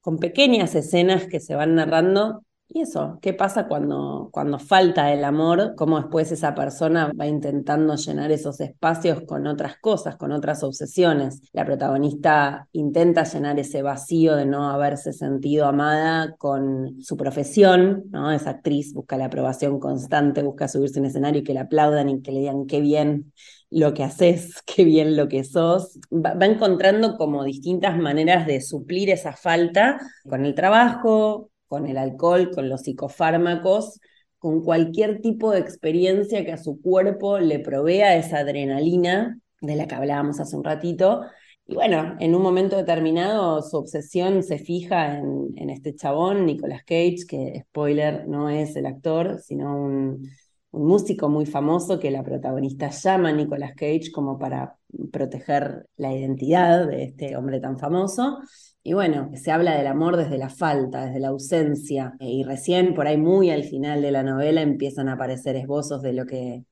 con 0.00 0.18
pequeñas 0.18 0.74
escenas 0.74 1.26
que 1.28 1.38
se 1.38 1.54
van 1.54 1.76
narrando. 1.76 2.44
Y 2.74 2.80
eso, 2.80 3.18
¿qué 3.20 3.34
pasa 3.34 3.68
cuando, 3.68 4.30
cuando 4.32 4.58
falta 4.58 5.12
el 5.12 5.24
amor? 5.24 5.74
Cómo 5.76 6.00
después 6.00 6.32
esa 6.32 6.54
persona 6.54 7.12
va 7.12 7.26
intentando 7.26 7.96
llenar 7.96 8.32
esos 8.32 8.60
espacios 8.60 9.24
con 9.26 9.46
otras 9.46 9.76
cosas, 9.78 10.16
con 10.16 10.32
otras 10.32 10.62
obsesiones. 10.62 11.42
La 11.52 11.66
protagonista 11.66 12.68
intenta 12.72 13.24
llenar 13.24 13.58
ese 13.58 13.82
vacío 13.82 14.36
de 14.36 14.46
no 14.46 14.70
haberse 14.70 15.12
sentido 15.12 15.66
amada 15.66 16.34
con 16.38 17.02
su 17.02 17.18
profesión, 17.18 18.04
¿no? 18.10 18.32
Esa 18.32 18.50
actriz 18.50 18.94
busca 18.94 19.18
la 19.18 19.26
aprobación 19.26 19.78
constante, 19.78 20.42
busca 20.42 20.66
subirse 20.66 20.98
en 20.98 21.04
escenario 21.04 21.42
y 21.42 21.44
que 21.44 21.52
la 21.52 21.62
aplaudan 21.62 22.08
y 22.08 22.22
que 22.22 22.32
le 22.32 22.40
digan 22.40 22.64
qué 22.64 22.80
bien 22.80 23.34
lo 23.68 23.92
que 23.92 24.04
haces, 24.04 24.62
qué 24.66 24.84
bien 24.84 25.14
lo 25.14 25.28
que 25.28 25.44
sos. 25.44 25.98
Va, 26.10 26.34
encontrando 26.46 27.18
como 27.18 27.44
distintas 27.44 27.98
maneras 27.98 28.46
de 28.46 28.62
suplir 28.62 29.10
esa 29.10 29.34
falta 29.34 29.98
con 30.26 30.46
el 30.46 30.54
trabajo, 30.54 31.50
con 31.72 31.86
el 31.86 31.96
alcohol, 31.96 32.50
con 32.54 32.68
los 32.68 32.82
psicofármacos, 32.82 33.98
con 34.38 34.62
cualquier 34.62 35.22
tipo 35.22 35.52
de 35.52 35.60
experiencia 35.60 36.44
que 36.44 36.52
a 36.52 36.58
su 36.58 36.82
cuerpo 36.82 37.38
le 37.38 37.60
provea 37.60 38.14
esa 38.16 38.40
adrenalina 38.40 39.38
de 39.62 39.76
la 39.76 39.86
que 39.86 39.94
hablábamos 39.94 40.38
hace 40.38 40.54
un 40.54 40.64
ratito. 40.64 41.22
Y 41.66 41.74
bueno, 41.74 42.14
en 42.20 42.34
un 42.34 42.42
momento 42.42 42.76
determinado 42.76 43.62
su 43.62 43.78
obsesión 43.78 44.42
se 44.42 44.58
fija 44.58 45.16
en, 45.16 45.70
este 45.70 45.94
chabón, 45.94 46.44
Nicolas 46.44 46.82
Cage, 46.84 47.24
que 47.26 47.62
spoiler, 47.70 48.28
no 48.28 48.50
es 48.50 48.76
el 48.76 48.84
actor, 48.84 49.40
sino 49.40 49.74
un, 49.74 50.28
un 50.72 50.86
músico 50.86 51.30
muy 51.30 51.46
famoso 51.46 51.98
que 51.98 52.10
la 52.10 52.22
protagonista 52.22 52.90
llama 52.90 53.30
a 53.30 53.32
Nicolas 53.32 53.72
Cage 53.74 54.12
como 54.12 54.38
para 54.38 54.76
proteger 55.10 55.86
la 55.96 56.12
identidad 56.12 56.86
de 56.86 57.04
este 57.04 57.34
hombre 57.34 57.60
tan 57.60 57.78
famoso. 57.78 58.40
Y 58.84 58.94
bueno, 58.94 59.30
se 59.34 59.52
habla 59.52 59.76
del 59.76 59.86
amor 59.86 60.16
desde 60.16 60.38
la 60.38 60.48
falta, 60.48 61.06
desde 61.06 61.20
la 61.20 61.28
ausencia. 61.28 62.14
Y 62.18 62.42
recién, 62.42 62.94
por 62.94 63.06
ahí 63.06 63.16
muy 63.16 63.50
al 63.50 63.62
final 63.62 64.02
de 64.02 64.10
la 64.10 64.24
novela, 64.24 64.60
empiezan 64.60 65.08
a 65.08 65.12
aparecer 65.12 65.54
esbozos 65.54 66.02
de 66.02 66.12
lo 66.12 66.26
que, 66.26 66.64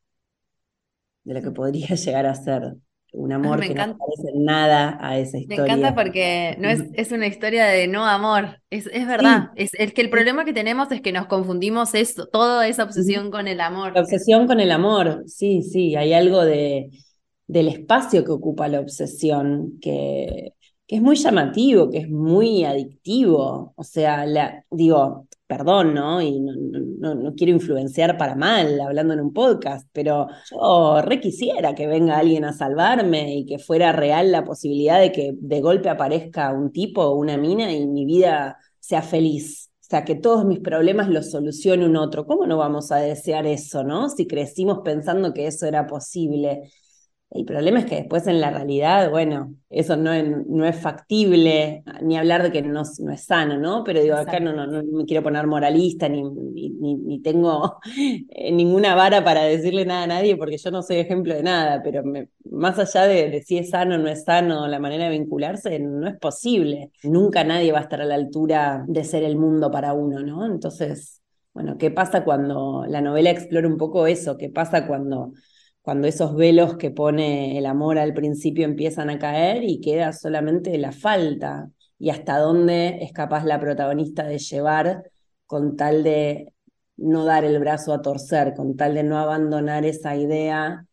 de 1.23 1.35
lo 1.35 1.41
que 1.41 1.53
podría 1.53 1.89
llegar 1.95 2.27
a 2.27 2.35
ser 2.35 2.75
un 3.13 3.33
amor 3.33 3.61
que 3.61 3.75
no 3.75 3.99
parece 3.99 4.33
nada 4.37 4.99
a 5.01 5.19
esa 5.19 5.39
historia. 5.39 5.65
Me 5.65 5.69
encanta 5.73 5.95
porque 5.95 6.57
no 6.59 6.69
es, 6.69 6.85
es 6.95 7.13
una 7.13 7.27
historia 7.27 7.67
de 7.67 7.87
no 7.89 8.05
amor, 8.07 8.61
es, 8.71 8.89
es 8.93 9.07
verdad. 9.07 9.51
Es, 9.57 9.71
es, 9.75 9.93
que 9.93 10.01
el 10.01 10.11
problema 10.11 10.45
que 10.45 10.53
tenemos 10.53 10.91
es 10.93 11.01
que 11.01 11.13
nos 11.13 11.27
confundimos 11.27 11.95
eso, 11.95 12.27
toda 12.27 12.67
esa 12.69 12.85
obsesión 12.85 13.31
con 13.31 13.49
el 13.49 13.61
amor. 13.61 13.93
La 13.95 14.03
obsesión 14.03 14.47
con 14.47 14.61
el 14.61 14.71
amor, 14.71 15.25
sí, 15.27 15.63
sí, 15.63 15.97
hay 15.97 16.13
algo 16.13 16.45
de, 16.45 16.91
del 17.47 17.69
espacio 17.69 18.25
que 18.25 18.31
ocupa 18.31 18.69
la 18.69 18.81
obsesión 18.81 19.79
que, 19.81 20.55
que 20.91 20.97
es 20.97 21.03
muy 21.03 21.15
llamativo, 21.15 21.89
que 21.89 21.99
es 21.99 22.11
muy 22.11 22.65
adictivo. 22.65 23.73
O 23.77 23.85
sea, 23.85 24.25
digo, 24.73 25.29
perdón, 25.47 25.95
¿no? 25.95 26.21
Y 26.21 26.41
no, 26.41 27.33
quiero 27.37 27.53
influenciar 27.53 28.19
para 28.19 28.35
mal 28.35 28.81
hablando 28.81 29.15
en 29.15 29.21
un 29.21 29.33
podcast, 29.33 29.89
pero 29.93 30.27
yo 30.51 31.01
requisiera 31.01 31.77
que 31.77 31.87
venga 31.87 32.19
alguien 32.19 32.45
a 32.45 32.53
salvarme 32.53 33.37
y 33.37 33.47
que 33.47 33.61
fuera 33.61 33.93
real 33.93 34.33
la 34.33 34.43
posibilidad 34.43 34.99
de 34.99 35.13
que 35.13 35.33
de 35.39 35.61
golpe 35.61 35.89
aparezca 35.89 36.53
un 36.53 36.73
tipo 36.73 37.03
o 37.03 37.15
una 37.15 37.37
mina 37.37 37.73
y 37.73 37.87
mi 37.87 38.05
vida 38.05 38.59
sea 38.81 39.03
feliz. 39.03 39.71
O 39.83 39.87
sea, 39.91 40.05
que 40.05 40.17
todos 40.17 40.45
mis 40.45 40.59
problemas 40.59 41.09
los 41.09 41.31
solucione 41.31 41.87
un 41.87 41.97
otro. 41.99 42.27
¿Cómo 42.27 42.47
no 42.47 42.57
vamos 42.57 42.91
a 42.91 42.97
desear 42.97 43.47
eso, 43.47 43.85
no? 43.85 44.09
Si 44.09 44.27
crecimos 44.27 44.81
pensando 44.85 45.33
que 45.35 45.47
eso 45.47 45.67
era 45.67 45.87
posible. 45.87 46.73
El 47.31 47.45
problema 47.45 47.79
es 47.79 47.85
que 47.85 47.95
después 47.95 48.27
en 48.27 48.41
la 48.41 48.51
realidad, 48.51 49.09
bueno, 49.09 49.55
eso 49.69 49.97
no 49.97 50.13
es, 50.13 50.25
no 50.49 50.65
es 50.65 50.75
factible, 50.77 51.85
ni 52.03 52.19
hablar 52.19 52.43
de 52.43 52.51
que 52.51 52.61
no, 52.61 52.83
no 52.99 53.13
es 53.13 53.25
sano, 53.25 53.57
¿no? 53.57 53.85
Pero 53.85 54.03
digo, 54.03 54.17
acá 54.17 54.41
no, 54.41 54.53
no, 54.53 54.67
no, 54.67 54.83
me 54.83 55.05
quiero 55.05 55.23
poner 55.23 55.47
moralista, 55.47 56.09
ni, 56.09 56.25
ni, 56.25 56.97
ni 56.97 57.23
tengo 57.23 57.79
eh, 58.31 58.51
ninguna 58.51 58.97
vara 58.97 59.23
para 59.23 59.45
decirle 59.45 59.85
nada 59.85 60.03
a 60.05 60.07
nadie, 60.09 60.37
porque 60.37 60.59
yo 60.59 60.73
no 60.73 60.83
soy 60.83 60.97
ejemplo 60.97 61.33
de 61.33 61.45
nada, 61.45 61.83
pero 61.85 62.03
más 62.51 62.81
allá 62.81 63.07
de, 63.07 63.31
de, 63.31 63.43
si 63.43 63.59
es 63.59 63.71
sano 63.71 63.95
o 63.95 63.99
no 63.99 64.09
es 64.09 64.25
sano 64.25 64.67
la 64.67 64.81
manera 64.81 65.05
de 65.05 65.11
vincularse, 65.11 65.79
no 65.79 66.09
es 66.09 66.19
posible. 66.19 66.91
Nunca 67.05 67.45
nadie 67.45 67.71
va 67.71 67.79
a 67.79 67.83
estar 67.83 68.01
a 68.01 68.07
la 68.07 68.17
altura 68.17 68.85
de 68.89 69.05
ser 69.05 69.23
el 69.23 69.37
mundo 69.37 69.71
para 69.71 69.93
uno, 69.93 70.19
¿no? 70.21 70.47
Entonces, 70.47 71.23
bueno, 71.55 71.79
¿qué 71.79 71.93
pasa 71.93 72.25
cuando 72.25 72.85
la 72.89 73.01
novela 73.01 73.31
explora 73.31 73.69
un 73.69 73.77
poco 73.77 74.09
eso? 74.09 74.37
¿Qué 74.37 74.49
pasa 74.49 74.89
cuando 74.89 75.33
cuando 75.83 76.07
esos 76.09 76.37
velos 76.37 76.77
que 76.77 76.91
pone 76.91 77.59
el 77.59 77.67
amor 77.67 77.99
al 77.99 78.13
principio 78.15 78.65
empiezan 78.65 79.11
a 79.11 79.19
caer 79.19 79.65
y 79.65 79.81
queda 79.81 80.13
solamente 80.13 80.77
la 80.79 80.93
falta 80.93 81.71
y 81.99 82.11
hasta 82.11 82.39
dónde 82.39 82.99
es 83.03 83.13
capaz 83.13 83.45
la 83.45 83.61
protagonista 83.61 84.25
de 84.25 84.39
llevar 84.39 85.11
con 85.47 85.77
tal 85.77 86.03
de 86.03 86.53
no 86.97 87.25
dar 87.25 87.45
el 87.45 87.59
brazo 87.59 87.93
a 87.93 88.03
torcer, 88.03 88.55
con 88.55 88.77
tal 88.77 88.95
de 88.95 89.03
no 89.03 89.19
abandonar 89.19 89.85
esa 89.85 90.17
idea 90.17 90.87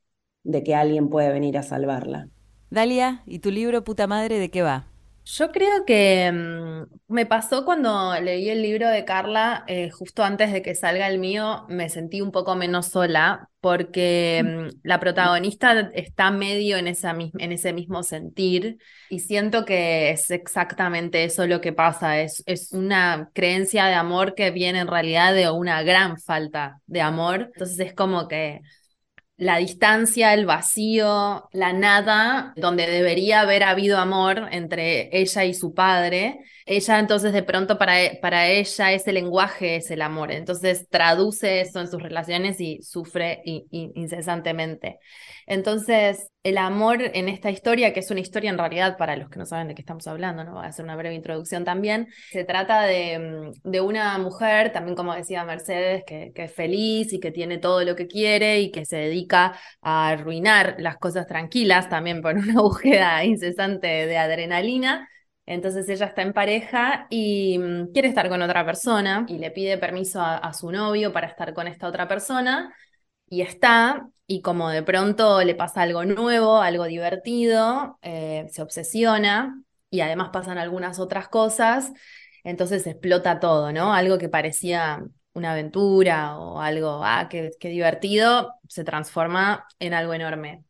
de 0.43 0.63
que 0.63 0.73
alguien 0.73 1.10
puede 1.10 1.32
venir 1.32 1.58
a 1.58 1.63
salvarla. 1.63 2.30
Dalia, 2.69 3.23
¿y 3.26 3.39
tu 3.39 3.52
libro 3.52 3.84
Puta 3.84 4.08
Madre 4.08 4.39
de 4.39 4.50
qué 4.50 4.62
va? 4.62 4.88
Yo 5.30 5.52
creo 5.52 5.84
que 5.86 6.32
mm, 6.32 7.13
me 7.13 7.26
pasó 7.26 7.66
cuando 7.66 8.18
leí 8.22 8.50
el 8.50 8.62
libro 8.62 8.88
de 8.88 9.04
Carla, 9.04 9.66
eh, 9.68 9.90
justo 9.90 10.24
antes 10.24 10.54
de 10.54 10.62
que 10.62 10.74
salga 10.74 11.06
el 11.10 11.20
mío, 11.20 11.66
me 11.68 11.90
sentí 11.90 12.22
un 12.22 12.32
poco 12.32 12.56
menos 12.56 12.88
sola 12.88 13.50
porque 13.60 14.42
mm, 14.46 14.80
la 14.84 15.02
protagonista 15.02 15.92
está 15.94 16.32
medio 16.32 16.78
en, 16.78 16.88
esa, 16.88 17.12
en 17.12 17.52
ese 17.52 17.74
mismo 17.74 18.04
sentir 18.04 18.78
y 19.10 19.20
siento 19.20 19.66
que 19.66 20.12
es 20.12 20.32
exactamente 20.32 21.26
eso 21.26 21.46
lo 21.46 21.60
que 21.60 21.74
pasa, 21.74 22.22
es, 22.22 22.42
es 22.46 22.72
una 22.72 23.30
creencia 23.34 23.86
de 23.88 23.96
amor 23.96 24.34
que 24.34 24.52
viene 24.52 24.80
en 24.80 24.88
realidad 24.88 25.34
de 25.34 25.50
una 25.52 25.84
gran 25.84 26.18
falta 26.18 26.80
de 26.86 27.02
amor, 27.02 27.52
entonces 27.54 27.80
es 27.80 27.94
como 27.94 28.30
que 28.30 28.62
la 29.38 29.58
distancia, 29.58 30.34
el 30.34 30.45
vacío, 30.45 31.50
la 31.54 31.73
nada, 31.73 32.54
donde 32.56 32.88
debería 32.88 33.41
haber 33.41 33.63
habido 33.63 34.00
amor 34.00 34.50
entre 34.52 35.10
ella 35.17 35.45
y 35.45 35.54
su 35.54 35.73
padre. 35.73 36.41
Ella 36.67 36.99
entonces 36.99 37.32
de 37.32 37.43
pronto 37.43 37.77
para, 37.77 38.01
e, 38.03 38.19
para 38.21 38.47
ella 38.49 38.91
ese 38.91 39.13
lenguaje 39.13 39.77
es 39.77 39.89
el 39.89 40.01
amor. 40.01 40.32
Entonces 40.34 40.88
traduce 40.89 41.62
eso 41.62 41.80
en 41.80 41.88
sus 41.88 42.01
relaciones 42.03 42.60
y 42.60 42.82
sufre 42.84 43.41
incesantemente. 43.45 44.99
Entonces, 45.45 46.30
el 46.43 46.58
amor 46.58 47.01
en 47.01 47.30
esta 47.30 47.49
historia, 47.49 47.93
que 47.93 48.01
es 48.01 48.12
una 48.12 48.19
historia 48.19 48.49
en 48.49 48.58
realidad 48.58 48.97
para 48.97 49.15
los 49.15 49.30
que 49.30 49.39
no 49.39 49.45
saben 49.45 49.69
de 49.69 49.75
qué 49.75 49.82
estamos 49.82 50.06
hablando, 50.08 50.43
¿no? 50.43 50.56
voy 50.56 50.65
a 50.65 50.67
hacer 50.67 50.84
una 50.84 50.97
breve 50.97 51.15
introducción 51.15 51.63
también, 51.63 52.10
se 52.32 52.43
trata 52.43 52.82
de, 52.82 53.17
mm, 53.63 53.69
de 53.69 53.82
una 53.82 54.17
mujer, 54.17 54.73
también 54.73 54.95
como 54.97 55.15
decía 55.15 55.45
Mercedes, 55.45 56.03
que, 56.06 56.32
que, 56.36 56.43
es 56.45 56.53
feliz 56.53 57.13
y 57.13 57.19
que 57.21 57.32
tiene 57.32 57.60
todo 57.60 57.84
lo 57.86 57.95
que 57.95 58.08
quiere 58.08 58.60
y 58.60 58.71
que 58.71 58.84
se 58.86 58.97
dedica 58.97 59.58
a 59.82 60.10
arruinar 60.10 60.75
las 60.80 60.97
cosas 60.97 61.27
tranquilas, 61.27 61.88
también 61.89 62.21
por 62.21 62.36
una 62.38 62.62
búsqueda 62.62 63.23
incesante 63.23 63.88
de 63.88 64.17
adrenalina. 64.17 65.08
Entonces 65.47 65.88
ella 65.89 66.07
está 66.07 66.21
en 66.23 66.33
pareja 66.33 67.07
y 67.10 67.57
mm, 67.57 67.93
quiere 67.93 68.10
estar 68.10 68.29
con 68.29 68.41
otra 68.41 68.65
persona 68.65 69.25
y 69.29 69.39
le 69.39 69.49
pide 69.51 69.77
permiso 69.77 70.21
a, 70.21 70.53
su 70.53 70.71
novio 70.71 71.13
para 71.13 71.27
estar 71.27 71.53
con 71.53 71.67
esta 71.67 71.88
otra 71.88 72.07
persona 72.07 72.75
y 73.29 73.41
está, 73.41 74.10
y 74.27 74.41
como 74.41 74.69
de 74.69 74.83
pronto 74.83 75.43
le 75.43 75.55
pasa 75.55 75.83
algo 75.83 76.05
nuevo, 76.05 76.60
algo 76.62 76.86
divertido, 76.86 77.97
eh, 78.01 78.47
se 78.51 78.62
obsesiona 78.62 79.63
y 79.89 80.01
además 80.01 80.29
pasan 80.33 80.57
algunas 80.57 80.99
otras 80.99 81.29
cosas, 81.29 81.93
entonces 82.43 82.86
explota 82.88 83.39
todo, 83.39 83.71
¿no? 83.71 83.93
Algo 83.93 84.17
que 84.17 84.29
parecía 84.29 85.03
una 85.33 85.53
aventura 85.53 86.38
o 86.39 86.60
algo, 86.62 87.01
ah, 87.03 87.29
qué 87.29 87.51
divertido, 87.62 88.53
se 88.67 88.83
transforma 88.83 89.65
en 89.79 89.93
algo 89.93 90.13
enorme. 90.13 90.65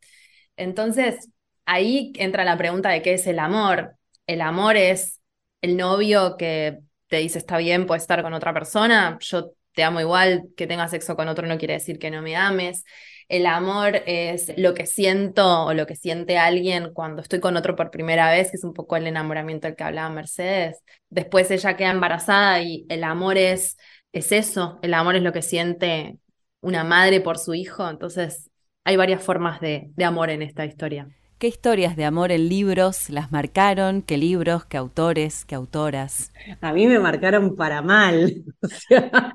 Entonces, 0.57 1.29
ahí 1.65 2.13
entra 2.17 2.45
la 2.45 2.57
pregunta 2.57 2.89
de 2.89 3.01
qué 3.01 3.13
es 3.15 3.27
el 3.27 3.39
amor. 3.39 3.96
El 4.27 4.41
amor 4.41 4.77
es 4.77 5.21
el 5.61 5.77
novio 5.77 6.37
que 6.37 6.79
te 7.07 7.17
dice 7.17 7.39
está 7.39 7.57
bien, 7.57 7.87
puedes 7.87 8.03
estar 8.03 8.21
con 8.23 8.33
otra 8.33 8.53
persona. 8.53 9.17
Yo 9.21 9.53
te 9.73 9.83
amo 9.83 10.01
igual, 10.01 10.49
que 10.57 10.67
tengas 10.67 10.91
sexo 10.91 11.15
con 11.15 11.27
otro 11.27 11.47
no 11.47 11.57
quiere 11.57 11.75
decir 11.75 11.99
que 11.99 12.11
no 12.11 12.21
me 12.21 12.35
ames. 12.35 12.83
El 13.29 13.45
amor 13.45 14.03
es 14.05 14.53
lo 14.57 14.73
que 14.73 14.85
siento 14.85 15.65
o 15.65 15.73
lo 15.73 15.85
que 15.85 15.95
siente 15.95 16.37
alguien 16.37 16.93
cuando 16.93 17.21
estoy 17.21 17.39
con 17.39 17.57
otro 17.57 17.75
por 17.75 17.91
primera 17.91 18.31
vez, 18.31 18.51
que 18.51 18.57
es 18.57 18.63
un 18.63 18.73
poco 18.73 18.95
el 18.95 19.07
enamoramiento 19.07 19.67
del 19.67 19.75
que 19.75 19.83
hablaba 19.83 20.09
Mercedes. 20.09 20.83
Después 21.09 21.51
ella 21.51 21.75
queda 21.77 21.91
embarazada 21.91 22.61
y 22.61 22.85
el 22.89 23.03
amor 23.03 23.37
es, 23.37 23.77
es 24.13 24.31
eso, 24.31 24.79
el 24.81 24.93
amor 24.93 25.15
es 25.15 25.23
lo 25.23 25.33
que 25.33 25.41
siente 25.41 26.17
una 26.61 26.83
madre 26.83 27.21
por 27.21 27.37
su 27.37 27.53
hijo. 27.53 27.89
Entonces 27.89 28.49
hay 28.83 28.95
varias 28.97 29.21
formas 29.23 29.59
de, 29.61 29.87
de 29.95 30.05
amor 30.05 30.29
en 30.29 30.41
esta 30.41 30.65
historia. 30.65 31.07
¿Qué 31.39 31.45
historias 31.45 31.95
de 31.95 32.03
amor 32.03 32.31
en 32.31 32.49
libros 32.49 33.11
las 33.11 33.31
marcaron? 33.31 34.01
¿Qué 34.01 34.17
libros? 34.17 34.65
¿Qué 34.65 34.75
autores? 34.75 35.45
¿Qué 35.45 35.53
autoras? 35.53 36.31
A 36.61 36.73
mí 36.73 36.87
me 36.87 36.97
marcaron 36.97 37.55
para 37.55 37.83
mal. 37.83 38.43
O 38.63 38.67
sea, 38.67 39.33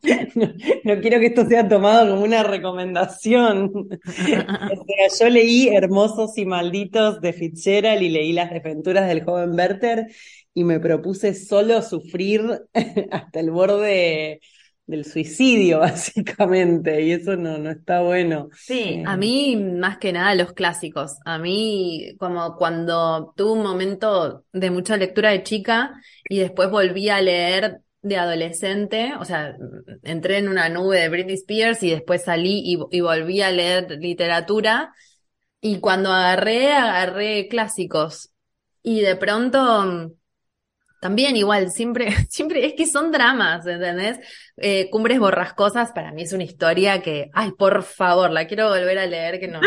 no, 0.85 1.01
quiero 1.01 1.21
que 1.21 1.27
esto 1.27 1.47
sea 1.47 1.69
tomado 1.69 2.11
como 2.11 2.25
una 2.25 2.43
recomendación. 2.43 3.71
O 3.73 3.97
sea, 4.27 5.09
yo 5.21 5.31
leí 5.31 5.69
Hermosos 5.69 6.37
y 6.38 6.45
Malditos 6.45 7.21
de 7.21 7.33
Fitzgerald 7.33 8.03
y 8.03 8.09
leí 8.09 8.33
Las 8.33 8.51
desventuras 8.51 9.07
del 9.07 9.25
joven 9.25 9.53
Werther 9.53 10.09
y 10.55 10.65
me 10.65 10.81
propuse 10.81 11.35
solo 11.35 11.83
sufrir 11.83 12.62
hasta 13.12 13.41
el 13.41 13.53
borde 13.53 14.41
del 14.87 15.05
suicidio, 15.05 15.81
básicamente, 15.81 17.03
y 17.03 17.12
eso 17.12 17.37
no, 17.37 17.59
no 17.59 17.71
está 17.71 18.01
bueno. 18.03 18.49
Sí, 18.55 19.01
eh, 19.01 19.05
a 19.05 19.16
mí 19.16 19.57
más 19.57 19.99
que 19.99 20.12
nada 20.12 20.35
los 20.37 20.53
clásicos. 20.53 21.16
A 21.25 21.38
mí, 21.38 22.14
como 22.18 22.57
cuando 22.57 23.33
tuve 23.37 23.53
un 23.53 23.62
momento 23.62 24.45
de 24.53 24.71
mucha 24.71 24.97
lectura 24.97 25.31
de 25.31 25.42
chica 25.42 25.92
y 26.29 26.38
después 26.38 26.71
volví 26.71 27.09
a 27.09 27.21
leer 27.21 27.81
de 28.03 28.16
adolescente, 28.16 29.14
o 29.18 29.25
sea, 29.25 29.57
entré 30.03 30.38
en 30.38 30.49
una 30.49 30.68
nube 30.68 30.99
de 31.01 31.09
Britney 31.09 31.35
Spears 31.35 31.83
y 31.83 31.90
después 31.90 32.23
salí 32.25 32.62
y, 32.64 32.79
y 32.97 33.01
volví 33.01 33.42
a 33.42 33.51
leer 33.51 33.90
literatura. 34.01 34.95
Y 35.61 35.81
cuando 35.81 36.12
agarré, 36.12 36.73
agarré 36.73 37.49
clásicos. 37.49 38.33
Y 38.83 39.01
de 39.03 39.16
pronto 39.16 40.12
también 41.03 41.35
igual, 41.35 41.73
siempre, 41.73 42.07
siempre 42.31 42.65
es 42.65 42.75
que 42.75 42.87
son 42.87 43.11
dramas, 43.11 43.67
¿entendés? 43.67 44.21
Eh, 44.57 44.88
Cumbres 44.88 45.19
borrascosas 45.19 45.91
para 45.91 46.12
mí 46.12 46.23
es 46.23 46.33
una 46.33 46.45
historia 46.45 47.03
que, 47.03 47.29
ay, 47.35 47.51
por 47.59 47.83
favor, 47.83 48.31
la 48.31 48.47
quiero 48.47 48.69
volver 48.69 49.01
a 49.01 49.07
leer, 49.07 49.41
que 49.41 49.49
no, 49.49 49.61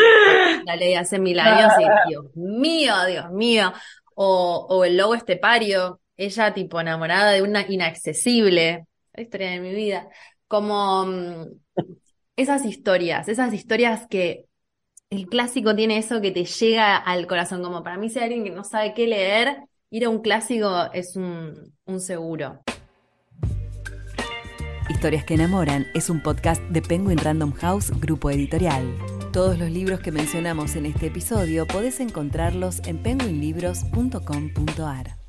la 0.64 0.76
leí 0.76 0.94
hace 0.94 1.18
mil 1.18 1.38
años 1.38 1.72
y 1.78 1.84
Dios 2.08 2.24
mío, 2.34 2.94
Dios 3.04 3.30
mío. 3.32 3.70
O, 4.14 4.66
o 4.70 4.84
El 4.86 4.96
Lobo 4.96 5.14
Estepario, 5.14 6.00
ella 6.16 6.54
tipo 6.54 6.80
enamorada 6.80 7.32
de 7.32 7.42
una 7.42 7.66
inaccesible, 7.68 8.86
la 9.12 9.22
historia 9.22 9.50
de 9.50 9.60
mi 9.60 9.74
vida. 9.74 10.08
Como 10.48 11.04
mm, 11.04 11.44
esas 12.36 12.64
historias, 12.64 13.28
esas 13.28 13.52
historias 13.52 14.06
que 14.08 14.46
el 15.10 15.26
clásico 15.26 15.76
tiene 15.76 15.98
eso 15.98 16.22
que 16.22 16.30
te 16.30 16.46
llega 16.46 16.96
al 16.96 17.26
corazón, 17.26 17.62
como 17.62 17.82
para 17.82 17.98
mí 17.98 18.08
si 18.08 18.20
alguien 18.20 18.42
que 18.42 18.50
no 18.50 18.64
sabe 18.64 18.94
qué 18.94 19.06
leer, 19.06 19.58
ir 19.90 20.04
a 20.04 20.08
un 20.08 20.20
clásico 20.20 20.92
es 20.92 21.16
un, 21.16 21.74
seguro. 21.98 22.62
Historias 24.88 25.24
que 25.24 25.34
enamoran 25.34 25.86
es 25.94 26.08
un 26.10 26.22
podcast 26.22 26.62
de 26.64 26.82
Penguin 26.82 27.18
Random 27.18 27.52
House, 27.52 27.90
grupo 28.00 28.30
editorial. 28.30 28.96
Todos 29.32 29.58
los 29.58 29.70
libros 29.70 30.00
que 30.00 30.12
mencionamos 30.12 30.76
en 30.76 30.86
este 30.86 31.06
episodio 31.06 31.66
podés 31.66 32.00
encontrarlos 32.00 32.80
en 32.86 33.02
penguinlibros.com.ar. 33.02 35.25